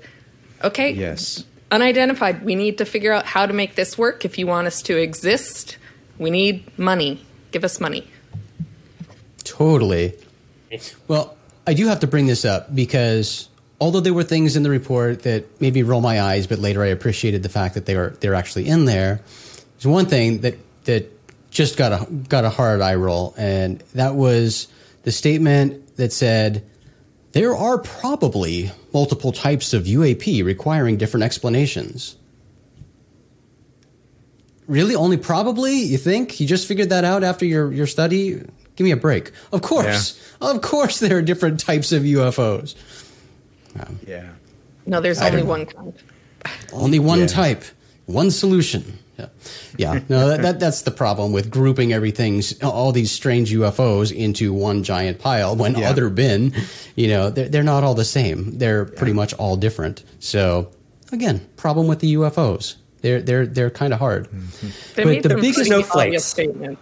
[0.63, 1.43] okay Yes.
[1.71, 2.43] unidentified.
[2.45, 4.23] We need to figure out how to make this work.
[4.23, 5.77] If you want us to exist,
[6.17, 7.25] we need money.
[7.51, 8.07] Give us money.
[9.43, 10.13] Totally.
[11.07, 14.69] Well, I do have to bring this up because although there were things in the
[14.69, 18.15] report that maybe roll my eyes, but later I appreciated the fact that they were
[18.19, 19.21] they're actually in there.
[19.77, 21.11] There's one thing that that
[21.51, 24.67] just got a got a hard eye roll, and that was
[25.03, 26.63] the statement that said
[27.33, 32.15] there are probably multiple types of UAP requiring different explanations.
[34.67, 35.75] Really, only probably?
[35.75, 38.41] You think you just figured that out after your your study?
[38.75, 39.31] Give me a break.
[39.51, 42.75] Of course, of course, there are different types of UFOs.
[43.79, 44.29] Um, yeah.
[44.85, 45.93] No, there's I only don't one kind.
[46.73, 47.27] Only one Yeah.
[47.27, 47.63] type,
[48.05, 48.99] one solution.
[49.17, 49.27] Yeah,
[49.77, 49.99] yeah.
[50.09, 54.83] No, that, that that's the problem with grouping everything, all these strange UFOs into one
[54.83, 55.55] giant pile.
[55.55, 55.89] When Yeah.
[55.89, 56.53] other bin,
[56.95, 58.57] you know, they're they're not all the same.
[58.59, 60.03] They're pretty much all different.
[60.19, 60.69] So
[61.11, 62.75] again, problem with the UFOs.
[63.01, 64.27] They're they're they're kind of hard.
[64.29, 64.67] Mm-hmm.
[64.95, 65.95] They But made the some biggest pretty snowflakes.
[65.95, 66.81] obvious statements.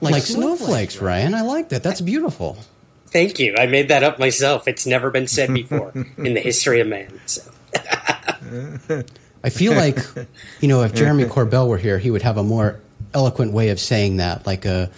[0.00, 1.34] Like, snowflakes, Ryan.
[1.34, 1.82] I like that.
[1.82, 2.58] That's beautiful.
[3.06, 3.54] Thank you.
[3.56, 4.68] I made that up myself.
[4.68, 7.18] It's never been said before in the history of man.
[7.24, 7.42] So.
[9.44, 9.98] I feel like,
[10.60, 12.80] you know, if Jeremy Corbell were here, he would have a more
[13.12, 14.90] eloquent way of saying that, like a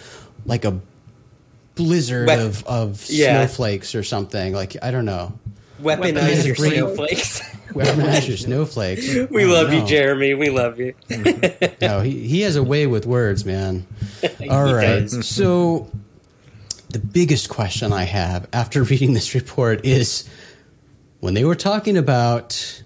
[0.45, 0.79] like a
[1.75, 3.45] blizzard of, of yeah.
[3.45, 4.53] snowflakes or something.
[4.53, 5.37] Like I don't know.
[5.81, 7.41] Weaponize your snowflakes.
[7.69, 9.29] Weaponize your snowflakes.
[9.29, 9.85] we love you.
[9.85, 10.33] Jeremy.
[10.33, 10.93] We love you.
[11.09, 11.75] Mm-hmm.
[11.85, 13.85] No, he, he has a way with words, man.
[14.49, 15.01] All right.
[15.01, 15.27] Does.
[15.27, 15.91] So
[16.89, 20.27] the biggest question I have after reading this report is
[21.19, 22.83] when they were talking about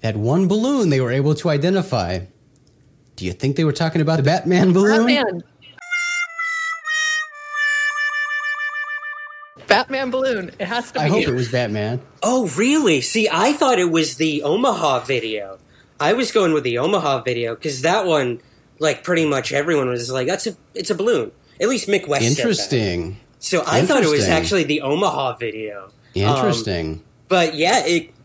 [0.00, 2.20] that one balloon they were able to identify,
[3.16, 5.06] do you think they were talking about the Batman balloon?
[5.06, 5.42] Batman.
[9.66, 10.50] Batman balloon.
[10.58, 11.00] It has to be.
[11.00, 12.00] I hope it was Batman.
[12.22, 13.00] Oh, really?
[13.00, 15.58] See, I thought it was the Omaha video.
[16.00, 18.40] I was going with the Omaha video because that one,
[18.78, 22.24] like, pretty much everyone was like, "That's a, it's a balloon." At least Mick West.
[22.24, 22.40] said that.
[22.40, 23.20] Interesting.
[23.38, 25.84] So I thought it was actually the Omaha video.
[25.84, 27.04] Um, Interesting.
[27.28, 28.19] but yeah, it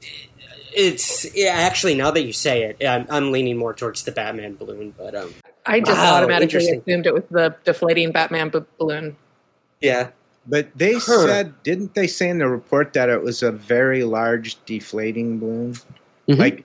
[0.76, 4.56] it's yeah, actually now that you say it, I'm, I'm leaning more towards the Batman
[4.56, 4.94] balloon.
[4.98, 5.34] But um,
[5.66, 9.16] I just Wow, automatically assumed it was the deflating Batman b- balloon.
[9.82, 10.10] yeah,
[10.48, 11.26] But they Huh.
[11.26, 15.74] said, didn't they say in the report that it was a very large deflating balloon?
[16.30, 16.38] Mhm.
[16.38, 16.64] Like,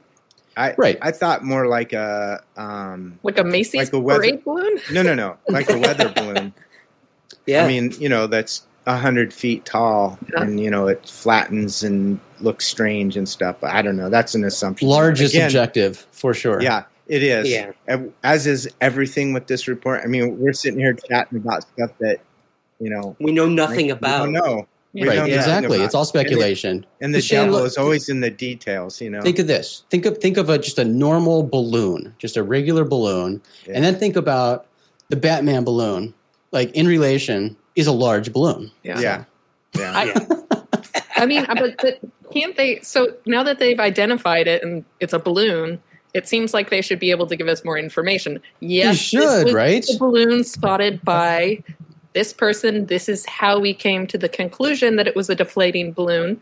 [0.57, 0.99] I Right.
[1.01, 4.81] I thought more like a um, Like a Macy's Like a weather- parade balloon?
[4.93, 6.53] no no no like a weather balloon.
[7.47, 7.65] yeah.
[7.65, 10.43] I mean, you know, that's a hundred feet tall, Yeah.
[10.43, 13.57] and you know it flattens and looks strange and stuff.
[13.61, 14.09] But I don't know.
[14.11, 14.89] That's an assumption.
[14.89, 16.63] Large is Again, subjective, for sure.
[16.63, 17.49] Yeah, it is.
[17.51, 17.73] Yeah.
[18.25, 20.01] As is everything with this report.
[20.03, 22.21] I mean, we're sitting here chatting about stuff that
[22.81, 24.25] you know we know nothing we about.
[24.25, 24.67] don't know.
[24.93, 25.77] We Right, know exactly.
[25.77, 25.85] about.
[25.85, 26.85] It's all speculation.
[27.01, 29.01] And the But Shane, devil look- is always in the details.
[29.01, 29.21] You know.
[29.21, 29.85] Think of this.
[29.89, 33.75] Think of think of a just a normal balloon, just a regular balloon, Yeah.
[33.77, 34.67] and then think about
[35.11, 36.13] the Batman balloon.
[36.51, 38.71] Like in relation, is a large balloon.
[38.83, 39.01] yeah.
[39.01, 39.25] Yeah.
[39.79, 40.37] I, Yeah.
[41.17, 42.01] I mean, but, but
[42.33, 42.81] can't they?
[42.81, 45.81] So now that they've identified it and it's a balloon,
[46.15, 48.41] it seems like they should be able to give us more information.
[48.61, 49.85] Yes, this should, was right?
[49.85, 51.63] The balloon spotted by
[52.15, 52.87] this person.
[52.87, 56.41] This is how we came to the conclusion that it was a deflating balloon.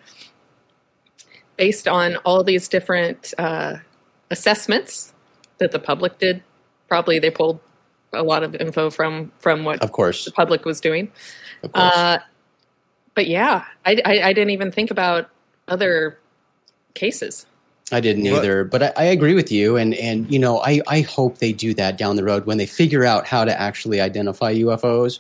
[1.58, 3.76] based on all these different uh,
[4.30, 5.12] assessments
[5.58, 6.42] that the public did.
[6.88, 7.60] Probably they pulled
[8.12, 11.11] a lot of info from from what of course the public was doing.
[11.74, 12.18] Uh,
[13.14, 15.28] but yeah, I, I, I, didn't even think about
[15.66, 16.20] other
[16.94, 17.46] cases.
[17.90, 21.00] I didn't either, but I, I, agree with you, and and you know I I
[21.00, 24.54] hope they do that down the road when they figure out how to actually identify
[24.54, 25.18] UFOs,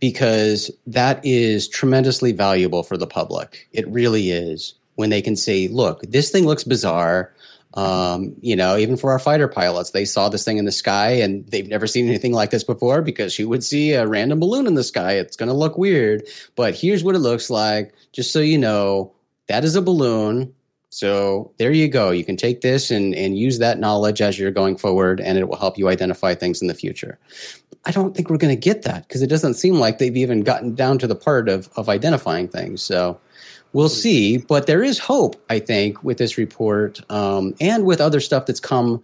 [0.00, 3.68] because that is tremendously valuable for the public.
[3.72, 7.33] It really is when they can say, look, this thing looks bizarre.
[7.74, 11.10] Um, you know, even for our fighter pilots, they saw this thing in the sky
[11.10, 14.68] and they've never seen anything like this before because you would see a random balloon
[14.68, 15.14] in the sky.
[15.14, 16.22] It's going to look weird,
[16.54, 17.92] but here's what it looks like.
[18.12, 19.12] Just so you know,
[19.48, 20.54] that is a balloon.
[20.90, 22.12] So there you go.
[22.12, 25.48] You can take this and, and use that knowledge as you're going forward, and it
[25.48, 27.18] will help you identify things in the future.
[27.84, 30.42] I don't think we're going to get that because it doesn't seem like they've even
[30.42, 32.80] gotten down to the part of, of identifying things.
[32.80, 33.18] So
[33.74, 34.38] we'll see.
[34.38, 38.60] But there is hope, I think, with this report um, and with other stuff that's
[38.60, 39.02] come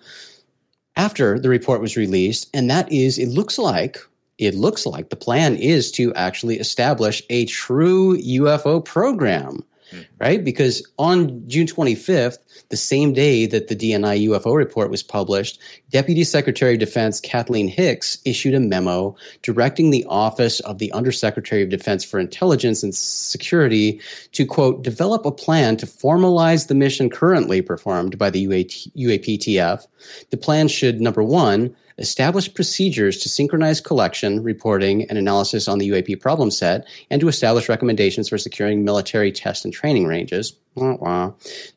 [0.97, 2.49] after the report was released.
[2.55, 3.99] And that is, it looks like
[4.39, 9.63] it looks like the plan is to actually establish a true UFO program
[9.93, 10.07] mm.
[10.19, 10.45] right?
[10.45, 12.39] Because on June 25th,
[12.69, 15.61] the same day that the DNI UFO report was published,
[15.91, 21.63] Deputy Secretary of Defense Kathleen Hicks issued a memo directing the Office of the Undersecretary
[21.63, 24.01] of Defense for Intelligence and Security
[24.33, 29.87] to, quote, develop a plan to formalize the mission currently performed by the UAT, UAPTF.
[30.31, 35.89] The plan should, number one, establish procedures to synchronize collection, reporting, and analysis on the
[35.91, 40.57] UAP problem set, and to establish recommendations for securing military test and training ranges.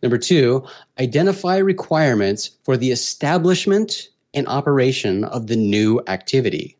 [0.01, 0.65] Number two,
[0.99, 6.78] identify requirements for the establishment and operation of the new activity.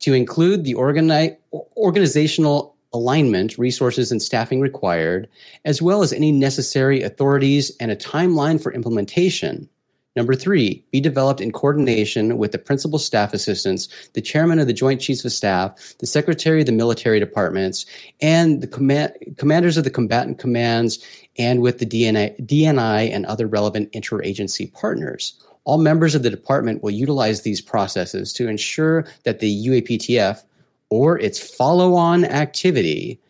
[0.00, 1.36] To include the organi-
[1.76, 5.28] organizational alignment, resources, and staffing required,
[5.64, 9.68] as well as any necessary authorities and a timeline for implementation.
[10.16, 14.72] Number three, be developed in coordination with the principal staff assistants, the chairman of the
[14.72, 17.84] Joint Chiefs of Staff, the secretary of the military departments,
[18.22, 20.98] and the command- commanders of the combatant commands,
[21.38, 25.34] and with the DNI, DNI and other relevant interagency partners.
[25.64, 30.44] All members of the department will utilize these processes to ensure that the UAPTF
[30.88, 33.20] or its follow on activity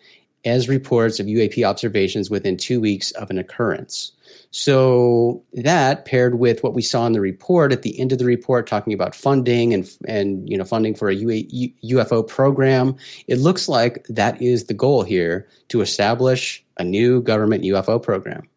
[0.46, 4.12] as reports of UAP observations within two weeks of an occurrence.
[4.50, 8.24] So that paired with what we saw in the report at the end of the
[8.24, 13.68] report, talking about funding and and you know funding for a UFO program, it looks
[13.68, 18.48] like that is the goal here to establish a new government UFO program.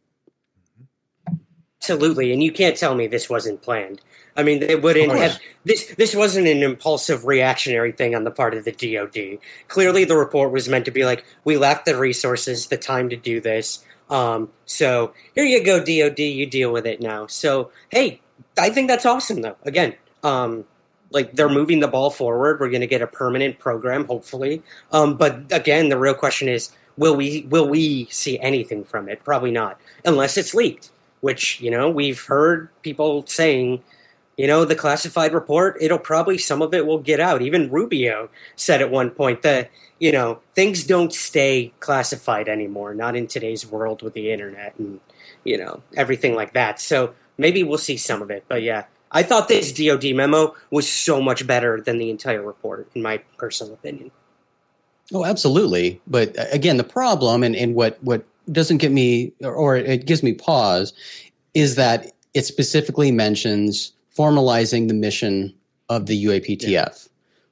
[1.81, 4.01] Absolutely, and you can't tell me this wasn't planned.
[4.39, 5.93] I mean, they wouldn't have this.
[5.95, 9.39] This wasn't an impulsive reactionary thing on the part of the DoD.
[9.67, 13.17] Clearly, the report was meant to be like, we lack the resources, the time to
[13.17, 13.83] do this.
[14.09, 17.27] Um, so here you go, DoD, you deal with it now.
[17.27, 18.21] So hey,
[18.57, 19.57] I think that's awesome though.
[19.63, 20.63] Again, um,
[21.11, 22.61] like they're moving the ball forward.
[22.61, 24.63] We're going to get a permanent program, hopefully.
[24.93, 29.23] Um, but again, the real question is, will we will we see anything from it?
[29.25, 30.91] Probably not, unless it's leaked.
[31.19, 33.83] Which you know we've heard people saying
[34.39, 37.41] you know, the classified report, it'll probably, some of it will get out.
[37.41, 39.69] Even Rubio said at one point that,
[39.99, 45.01] you know, things don't stay classified anymore, not in today's world with the internet and,
[45.43, 46.79] you know, everything like that.
[46.79, 48.45] So maybe we'll see some of it.
[48.47, 52.89] But yeah, I thought this DOD memo was so much better than the entire report,
[52.95, 54.09] in my personal opinion.
[55.13, 55.99] Oh, absolutely.
[56.07, 60.23] But uh, again, the problem and, and what, what doesn't get me, or it gives
[60.23, 60.93] me pause,
[61.53, 65.53] is that it specifically mentions formalizing the mission
[65.87, 66.89] of the UAPTF, yeah.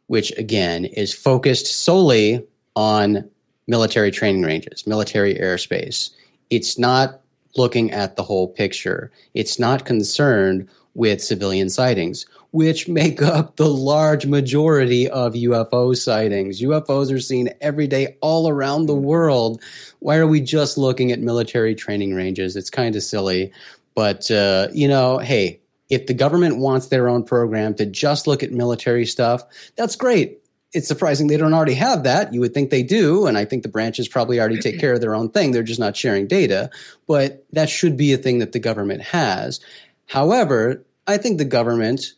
[0.07, 2.45] which again is focused solely
[2.75, 3.27] on
[3.67, 6.09] military training ranges, military airspace.
[6.49, 7.21] It's not
[7.55, 9.11] looking at the whole picture.
[9.33, 16.61] It's not concerned with civilian sightings, which make up the large majority of UFO sightings.
[16.61, 19.61] UFOs are seen every day all around the world.
[19.99, 22.57] Why are we just looking at military training ranges?
[22.57, 23.53] It's kind of silly.
[23.95, 25.59] But, uh, you know, hey,
[25.89, 29.43] if the government wants their own program to just look at military stuff,
[29.75, 30.39] that's great.
[30.73, 32.33] It's surprising they don't already have that.
[32.33, 33.25] You would think they do.
[33.25, 35.51] And I think the branches probably already take care of their own thing.
[35.51, 36.69] They're just not sharing data.
[37.07, 39.61] But that should be a thing that the government has.
[40.07, 42.13] However, I think the government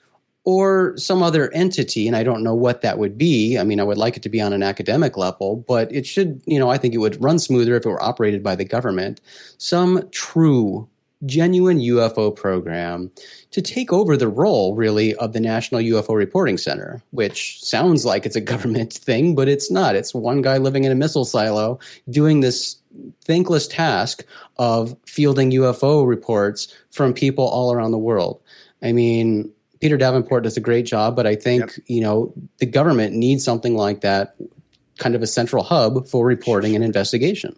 [0.46, 3.60] or some other entity, and I don't know what that would be.
[3.60, 6.42] I mean, I would like it to be on an academic level, but it should,
[6.48, 9.22] you know, I think it would run smoother if it were operated by the government.
[9.60, 10.90] Some true
[11.26, 13.12] genuine UFO program
[13.52, 18.26] to take over the role, really, of the National UFO Reporting Center, which sounds like
[18.26, 19.96] it's a government thing, but it's not.
[19.96, 22.78] It's one guy living in a missile silo doing this
[23.26, 24.26] thankless task
[24.58, 28.42] of fielding UFO reports from people all around the world.
[28.82, 31.86] I mean, Peter Davenport does a great job, but I think, yep.
[31.88, 34.36] you know, the government needs something like that,
[34.98, 37.56] kind of a central hub for reporting and investigation.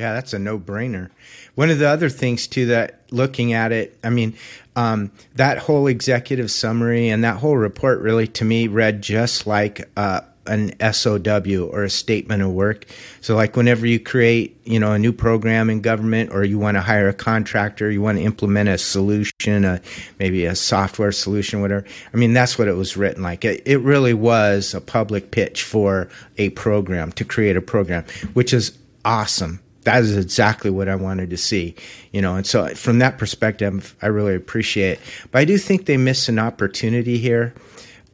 [0.00, 1.10] Yeah, that's a no brainer.
[1.56, 4.34] One of the other things, too, that looking at it, I mean,
[4.74, 9.90] um, that whole executive summary and that whole report really, to me, read just like
[9.98, 12.86] uh, an SOW or a statement of work.
[13.20, 16.78] So, like, whenever you create, you know, a new program in government or you want
[16.78, 19.82] to hire a contractor, you want to implement a solution, a,
[20.18, 21.84] maybe a software solution, whatever.
[22.14, 23.44] I mean, that's what it was written like.
[23.44, 28.54] It, it really was a public pitch for a program to create a program, which
[28.54, 31.74] is awesome that is exactly what I wanted to see,
[32.12, 32.36] you know.
[32.36, 34.98] And so, from that perspective, I really appreciate.
[34.98, 35.00] It.
[35.30, 37.54] But I do think they missed an opportunity here.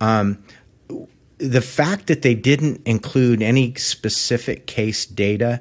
[0.01, 0.43] Um,
[1.39, 5.61] the fact that they didn't include any specific case data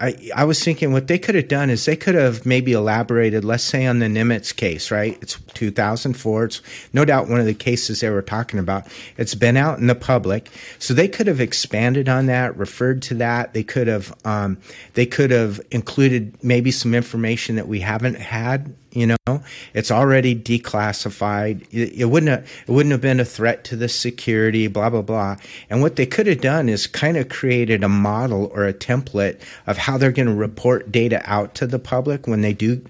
[0.00, 3.44] I, I was thinking what they could have done is they could have maybe elaborated,
[3.44, 5.18] let's say on the Nimitz case, right?
[5.20, 6.44] It's 2004.
[6.44, 8.86] It's no doubt one of the cases they were talking about.
[9.16, 10.50] It's been out in the public.
[10.78, 13.54] So they could have expanded on that, referred to that.
[13.54, 14.58] They could have, um,
[14.94, 19.42] they could have included maybe some information that we haven't had you know,
[19.74, 21.66] it's already declassified.
[21.70, 25.02] It, it, wouldn't have, it wouldn't have been a threat to the security, blah blah
[25.02, 25.36] blah.
[25.70, 29.40] And what they could have done is kind of created a model or a template
[29.66, 32.82] of how they're going to report data out to the public when they do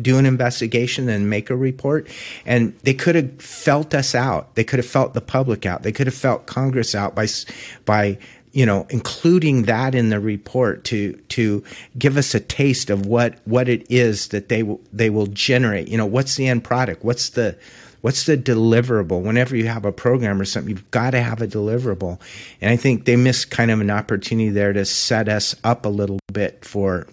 [0.00, 2.08] do an investigation and make a report.
[2.44, 4.54] And they could have felt us out.
[4.54, 5.82] They could have felt the public out.
[5.82, 7.26] They could have felt Congress out by
[7.84, 8.18] by
[8.52, 11.64] you know, including that in the report to to
[11.98, 15.88] give us a taste of what what it is that they will they will generate.
[15.88, 17.04] You know, what's the end product?
[17.04, 17.56] What's the
[18.02, 19.22] what's the deliverable?
[19.22, 22.20] Whenever you have a program or something, you've got to have a deliverable.
[22.60, 25.90] And I think they missed kind of an opportunity there to set us up a
[25.90, 27.06] little bit for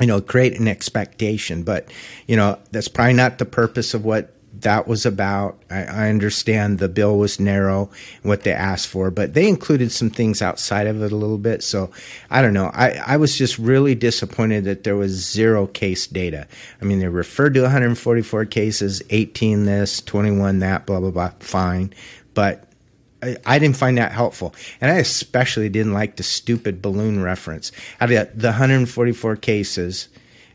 [0.00, 1.88] you know create an expectation but
[2.26, 4.33] you know that's probably not the purpose of what
[4.64, 5.56] that was about.
[5.70, 7.90] I, I, understand the bill was narrow
[8.22, 11.62] what they asked for, but they included some things outside of it a little bit.
[11.62, 11.90] So
[12.30, 12.70] I don't know.
[12.74, 16.48] I, I was just really disappointed that there was zero case data.
[16.82, 21.32] I mean, they referred to 144 cases, 18 this, 21 that, blah, blah, blah.
[21.38, 21.94] Fine.
[22.34, 22.68] But
[23.46, 24.54] I, didn't find that helpful.
[24.80, 27.72] And I especially didn't like the stupid balloon reference.
[28.00, 30.08] Out of the 144 cases,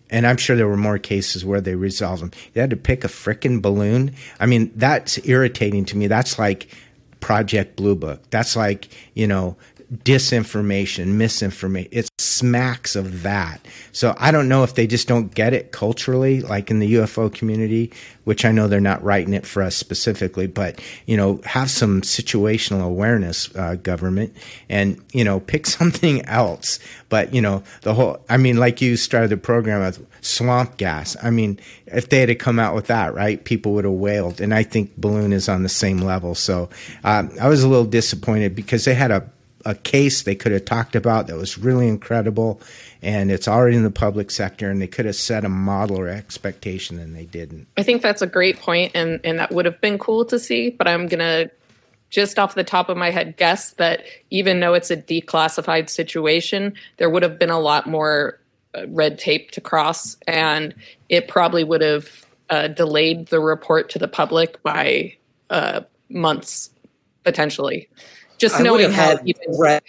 [0.10, 2.32] and I'm sure there were more cases where they resolved them.
[2.54, 4.16] You had to pick a frickin' balloon.
[4.40, 6.08] I mean, that's irritating to me.
[6.08, 6.68] That's like
[7.20, 8.22] Project Blue Book.
[8.30, 9.58] That's like, you know,
[9.94, 11.90] disinformation, misinformation.
[11.92, 13.66] It smacks of that.
[13.92, 17.34] So I don't know if they just don't get it culturally, like in the UFO
[17.34, 17.92] community,
[18.24, 22.02] which I know they're not writing it for us specifically, but you know, have some
[22.02, 24.36] situational awareness, uh, government,
[24.70, 26.80] and you know, pick something else.
[27.10, 28.24] But you know, the whole.
[28.30, 31.18] I mean, like you started the program with swamp gas.
[31.24, 34.40] I mean, if they had come out with that, right, people would have wailed.
[34.40, 36.36] And I think balloon is on the same level.
[36.36, 36.70] So
[37.04, 39.28] um, I was a little disappointed because they had a
[39.66, 42.62] a case they could have talked about that was really incredible
[43.02, 46.08] and it's already in the public sector and they could have set a model or
[46.08, 47.68] expectation and they didn't.
[47.78, 50.70] I think that's a great point and and that would have been cool to see
[50.70, 51.50] but i'm gonna
[52.10, 56.74] just off the top of my head guess that even though it's a declassified situation
[56.98, 58.40] there would have been a lot more
[58.76, 60.74] uh, red tape to cross and
[61.10, 65.16] it probably would have uh, delayed the report to the public by
[65.50, 66.72] uh, months
[67.24, 67.88] potentially
[68.40, 69.18] just I knowing how
[69.60, 69.84] read,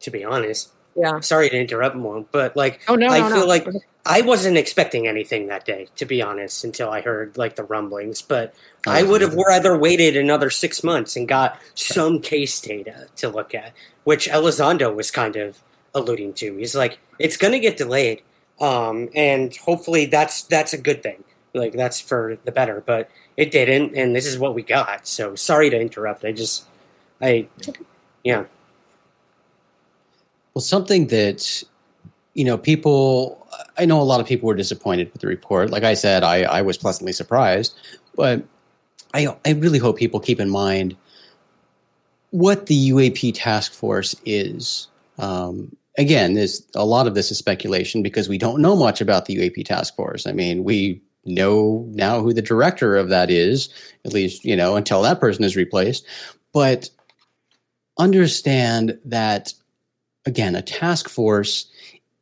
[0.00, 0.72] to be honest.
[0.96, 1.20] Yeah.
[1.20, 3.46] Sorry to interrupt more, but like oh, no, I no, feel no.
[3.46, 3.66] like
[4.04, 8.20] I wasn't expecting anything that day, to be honest, until I heard like the rumblings.
[8.20, 8.54] But
[8.86, 13.28] oh, I would have rather waited another six months and got some case data to
[13.28, 13.72] look at,
[14.04, 15.62] which Elizondo was kind of
[15.94, 16.56] alluding to.
[16.56, 18.22] He's like, it's going to get delayed,
[18.60, 21.24] um, and hopefully that's that's a good thing.
[21.54, 25.06] Like that's for the better, but it didn't, and this is what we got.
[25.06, 26.24] So sorry to interrupt.
[26.24, 26.66] I just
[27.22, 27.48] I,
[28.24, 28.44] yeah.
[30.54, 31.64] Well, something that
[32.34, 33.38] you know, people.
[33.76, 35.70] I know a lot of people were disappointed with the report.
[35.70, 37.74] Like I said, I, I was pleasantly surprised,
[38.14, 38.42] but
[39.14, 40.96] I I really hope people keep in mind
[42.30, 44.88] what the UAP task force is.
[45.18, 49.26] Um, again, there's a lot of this is speculation because we don't know much about
[49.26, 50.26] the UAP task force.
[50.26, 53.68] I mean, we know now who the director of that is,
[54.04, 56.06] at least you know until that person is replaced.
[56.54, 56.88] But
[58.02, 59.54] understand that
[60.26, 61.66] again a task force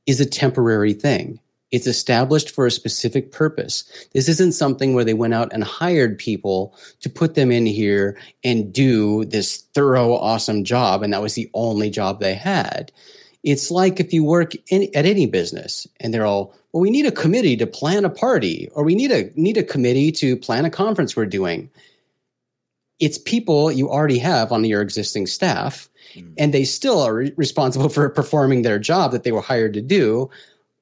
[0.06, 1.38] is a temporary thing
[1.70, 3.84] It's established for a specific purpose.
[4.12, 8.16] This isn't something where they went out and hired people to put them in here
[8.42, 11.02] and do this thorough, awesome job.
[11.02, 12.90] And that was the only job they had.
[13.44, 17.06] It's like if you work in, at any business and they're all, well, we need
[17.06, 20.64] a committee to plan a party or we need a, need a committee to plan
[20.64, 21.70] a conference we're doing.
[23.00, 26.32] It's people you already have on your existing staff mm.
[26.38, 29.80] and they still are re- responsible for performing their job that they were hired to
[29.80, 30.30] do.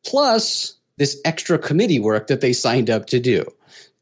[0.05, 3.45] Plus, this extra committee work that they signed up to do.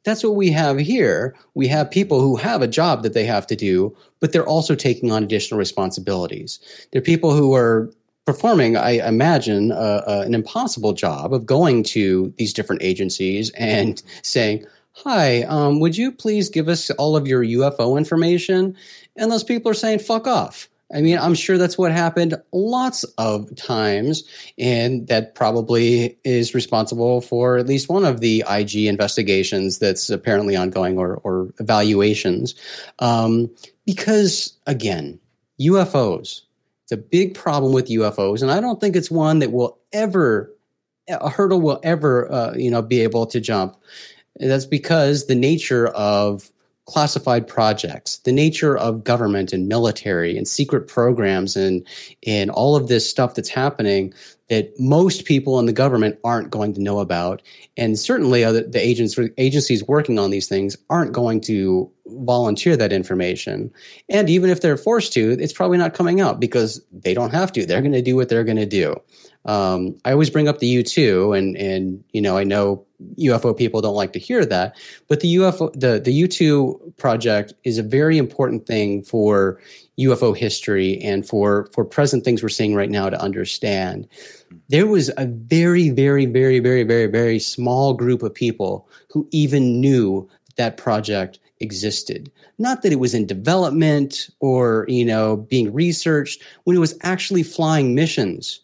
[0.04, 1.34] That's what we have here.
[1.54, 4.74] We have people who have a job that they have to do, but they're also
[4.74, 6.60] taking on additional responsibilities.
[6.92, 7.90] They're people who are
[8.24, 14.02] performing, I imagine, uh, uh, an impossible job of going to these different agencies and
[14.22, 14.64] saying,
[15.04, 18.76] Hi, um, would you please give us all of your UFO information?
[19.14, 20.70] And those people are saying, Fuck off.
[20.94, 24.22] I mean, I'm sure that's what happened lots of times,
[24.56, 30.54] and that probably is responsible for at least one of the IG investigations that's apparently
[30.54, 32.54] ongoing or, or evaluations.
[33.00, 33.50] Um,
[33.84, 35.18] because, again,
[35.60, 36.42] UFOs,
[36.84, 40.54] it's a big problem with UFOs, and I don't think it's one that will ever,
[41.08, 43.76] a hurdle will ever, uh, you know, be able to jump.
[44.40, 46.50] And that's because the nature of
[46.86, 51.84] classified projects, the nature of government and military and secret programs and
[52.26, 54.14] and all of this stuff that's happening
[54.48, 57.42] that most people in the government aren't going to know about,
[57.76, 62.92] and certainly other, the agents agencies working on these things aren't going to volunteer that
[62.92, 63.72] information.
[64.08, 67.50] And even if they're forced to, it's probably not coming out because they don't have
[67.52, 67.66] to.
[67.66, 68.94] They're going to do what they're going to do.
[69.46, 72.84] Um, I always bring up the U two, and and you know I know
[73.18, 74.76] UFO people don't like to hear that,
[75.08, 79.60] but the UFO the the U two project is a very important thing for
[80.00, 84.08] UFO history and for for present things we're seeing right now to understand.
[84.68, 89.80] There was a very very very very very very small group of people who even
[89.80, 92.30] knew that project existed.
[92.58, 97.44] Not that it was in development or you know being researched when it was actually
[97.44, 98.60] flying missions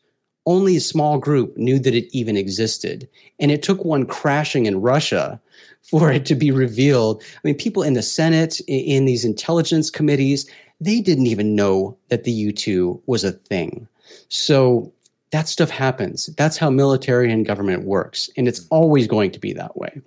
[0.46, 3.08] only a small group knew that it even existed.
[3.38, 5.40] And it took one crashing in Russia
[5.82, 7.22] for it to be revealed.
[7.22, 10.48] I mean, people in the Senate, in these intelligence committees,
[10.80, 13.86] they didn't even know that the U 2 was a thing.
[14.28, 14.92] So
[15.30, 16.26] that stuff happens.
[16.36, 18.28] That's how military and government works.
[18.36, 20.00] And it's always going to be that way.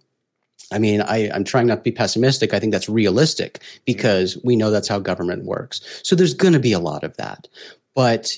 [0.72, 2.54] I mean, I, am trying not to be pessimistic.
[2.54, 5.82] I think that's realistic because we know that's how government works.
[6.04, 7.48] So there's going to be a lot of that.
[7.94, 8.38] But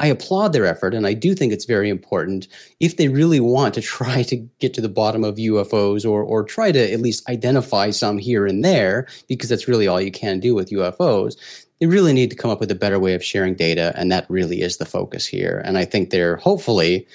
[0.00, 2.48] I applaud their effort, and I do think it's very important
[2.80, 6.42] if they really want to try to get to the bottom of UFOs or or
[6.42, 10.40] try to at least identify some here and there, because that's really all you can
[10.40, 11.36] do with UFOs.
[11.78, 14.28] They really need to come up with a better way of sharing data, and that
[14.28, 15.62] really is the focus here.
[15.64, 17.06] And I think they're hopefully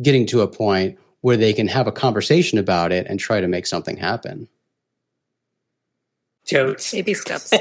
[0.00, 3.48] getting to a point where they can have a conversation about it and try to
[3.48, 4.48] make something happen.
[6.52, 6.92] Totes.
[6.92, 7.52] Baby steps.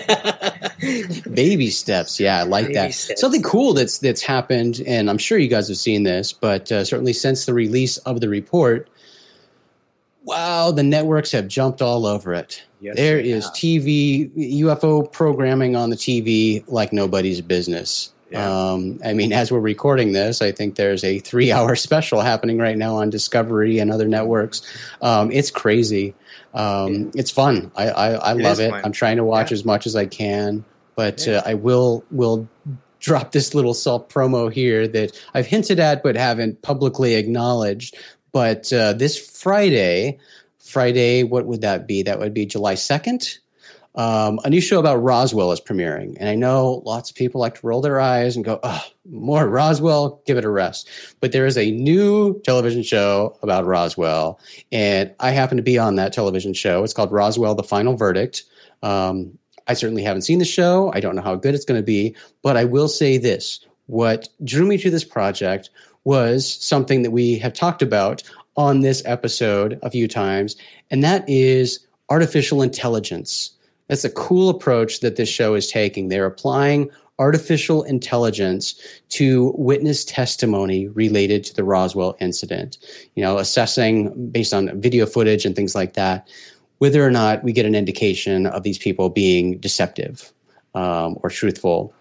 [1.34, 2.20] Baby steps.
[2.20, 2.94] Yeah, I like Baby that.
[2.94, 3.22] Steps.
[3.22, 6.84] Something cool that's that's happened, and I'm sure you guys have seen this, but uh,
[6.84, 8.90] certainly since the release of the report,
[10.24, 12.64] wow, the networks have jumped all over it.
[12.80, 13.54] Yes, there is have.
[13.54, 14.32] TV
[14.62, 18.12] UFO programming on the TV like nobody's business.
[18.32, 18.72] Yeah.
[18.72, 22.78] Um, I mean, as we're recording this, I think there's a three-hour special happening right
[22.78, 24.62] now on Discovery and other networks.
[25.02, 26.16] Um, it's crazy.
[26.54, 27.72] Um, it's fun.
[27.76, 28.74] I, I, I love it.
[28.74, 29.56] I'm trying to watch yeah.
[29.56, 31.38] as much as I can, but yeah.
[31.38, 32.48] uh, I will will
[33.00, 37.98] drop this little self promo here that I've hinted at but haven't publicly acknowledged.
[38.32, 40.20] But uh, this Friday,
[40.60, 42.04] Friday, what would that be?
[42.04, 43.40] That would be July 2nd.
[43.96, 47.56] Um, a new show about Roswell is premiering, and I know lots of people like
[47.56, 50.88] to roll their eyes and go, "Oh, more Roswell, give it a rest."
[51.20, 54.40] But there is a new television show about Roswell,
[54.72, 56.84] and I happen to be on that television show.
[56.84, 58.44] It's called Roswell: The Final Verdict.
[58.82, 59.38] Um,
[59.68, 60.92] I certainly haven't seen the show.
[60.94, 64.30] I don't know how good it's going to be, but I will say this: what
[64.44, 65.70] drew me to this project
[66.06, 68.24] was something that we have talked about
[68.56, 70.56] on this episode a few times,
[70.90, 73.52] and that is artificial intelligence.
[73.92, 76.08] That's a cool approach that this show is taking.
[76.08, 76.90] They're applying
[77.20, 78.74] artificial intelligence
[79.10, 82.78] to witness testimony related to the Roswell incident.
[83.16, 86.30] You know, assessing based on video footage and things like that,
[86.78, 90.32] whether or not we get an indication of these people being deceptive
[90.74, 91.94] um, or truthful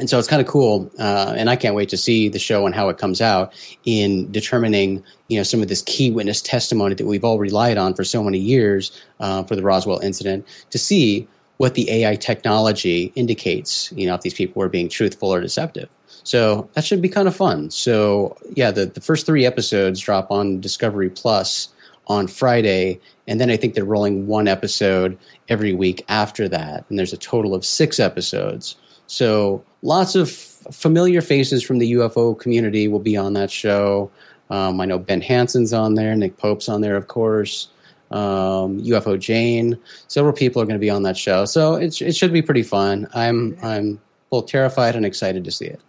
[0.00, 2.66] and so it's kind of cool uh, and i can't wait to see the show
[2.66, 3.52] and how it comes out
[3.84, 7.94] in determining you know some of this key witness testimony that we've all relied on
[7.94, 8.90] for so many years
[9.20, 11.28] uh, for the roswell incident to see
[11.60, 15.90] what the AI technology indicates, you know, if these people were being truthful or deceptive.
[16.24, 17.70] So that should be kind of fun.
[17.70, 21.68] So yeah, the, the first three episodes drop on Discovery Plus
[22.06, 22.98] on Friday,
[23.28, 25.18] and then I think they're rolling one episode
[25.50, 28.76] every week after that, and there's a total of six episodes.
[29.06, 34.10] So lots of familiar faces from the UFO community will be on that show.
[34.50, 37.68] Um, I know Ben Hansen's on there, Nick Pope's on there, of course.
[38.10, 39.78] Um, UFO Jane,
[40.08, 42.64] several people are going to be on that show, so it, it should be pretty
[42.64, 43.08] fun.
[43.14, 44.00] I'm I'm
[44.30, 45.80] both terrified and excited to see it.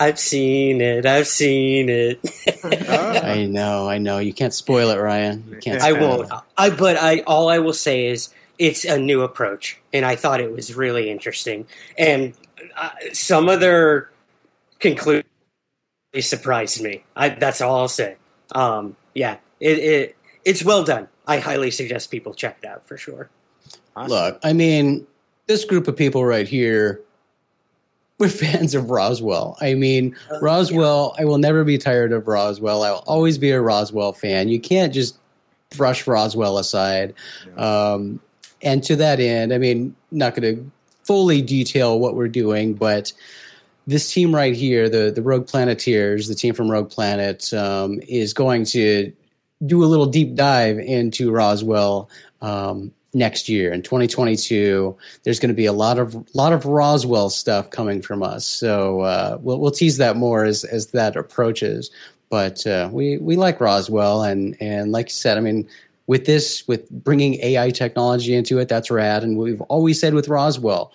[0.00, 1.04] I've seen it.
[1.04, 2.20] I've seen it.
[3.22, 4.18] I know, I know.
[4.18, 5.44] You can't spoil it, Ryan.
[5.50, 5.82] You can't.
[5.82, 6.28] I won't.
[6.32, 6.38] it.
[6.56, 10.40] I but I all I will say is it's a new approach, and I thought
[10.40, 11.66] it was really interesting.
[11.96, 12.34] And
[12.76, 14.10] uh, some of their
[14.80, 15.24] conclusions
[16.20, 17.04] surprised me.
[17.16, 18.16] I, that's all I'll say.
[18.52, 21.08] Um, yeah, it, it it's well done.
[21.26, 23.28] I highly suggest people check it out for sure.
[23.94, 24.10] Awesome.
[24.10, 25.06] Look, I mean,
[25.46, 27.00] this group of people right here,
[28.18, 29.56] we're fans of Roswell.
[29.60, 32.82] I mean, Uh, Roswell, I will never be tired of Roswell.
[32.82, 34.48] I will always be a Roswell fan.
[34.48, 35.18] You can't just
[35.76, 37.14] brush Roswell aside.
[37.56, 38.20] Um,
[38.62, 40.70] and to that end, I mean, not going to
[41.02, 43.12] fully detail what we're doing, but
[43.88, 48.34] this team right here, the the Rogue Planeteers, the team from Rogue Planet, um, is
[48.34, 49.10] going to
[49.64, 52.10] do a little deep dive into Roswell
[52.42, 54.94] um, next year in 2022.
[55.24, 59.00] There's going to be a lot of lot of Roswell stuff coming from us, so
[59.00, 61.90] uh, we'll we'll tease that more as as that approaches.
[62.28, 65.68] But uh, we we like Roswell, and and like you said, I mean.
[66.08, 69.22] With this, with bringing AI technology into it, that's rad.
[69.22, 70.92] And we've always said with Roswell,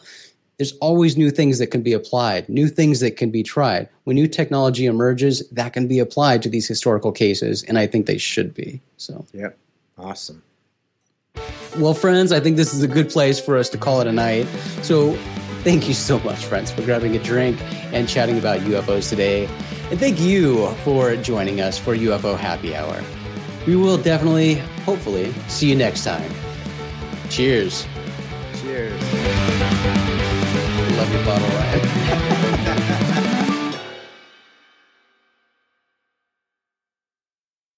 [0.57, 3.89] there's always new things that can be applied, new things that can be tried.
[4.03, 8.05] When new technology emerges, that can be applied to these historical cases, and I think
[8.05, 8.81] they should be.
[8.97, 9.57] So, Yep.
[9.97, 10.43] Awesome.
[11.77, 14.11] well, friends, I think this is a good place for us to call it a
[14.11, 14.47] night.
[14.83, 15.13] So,
[15.63, 17.59] thank you so much, friends, for grabbing a drink
[17.91, 19.45] and chatting about UFOs today.
[19.89, 23.03] And thank you for joining us for UFO Happy Hour.
[23.65, 26.31] We will definitely, hopefully, see you next time.
[27.29, 27.85] Cheers.
[28.61, 29.01] Cheers.
[30.97, 31.82] Love your bottle, Ryan.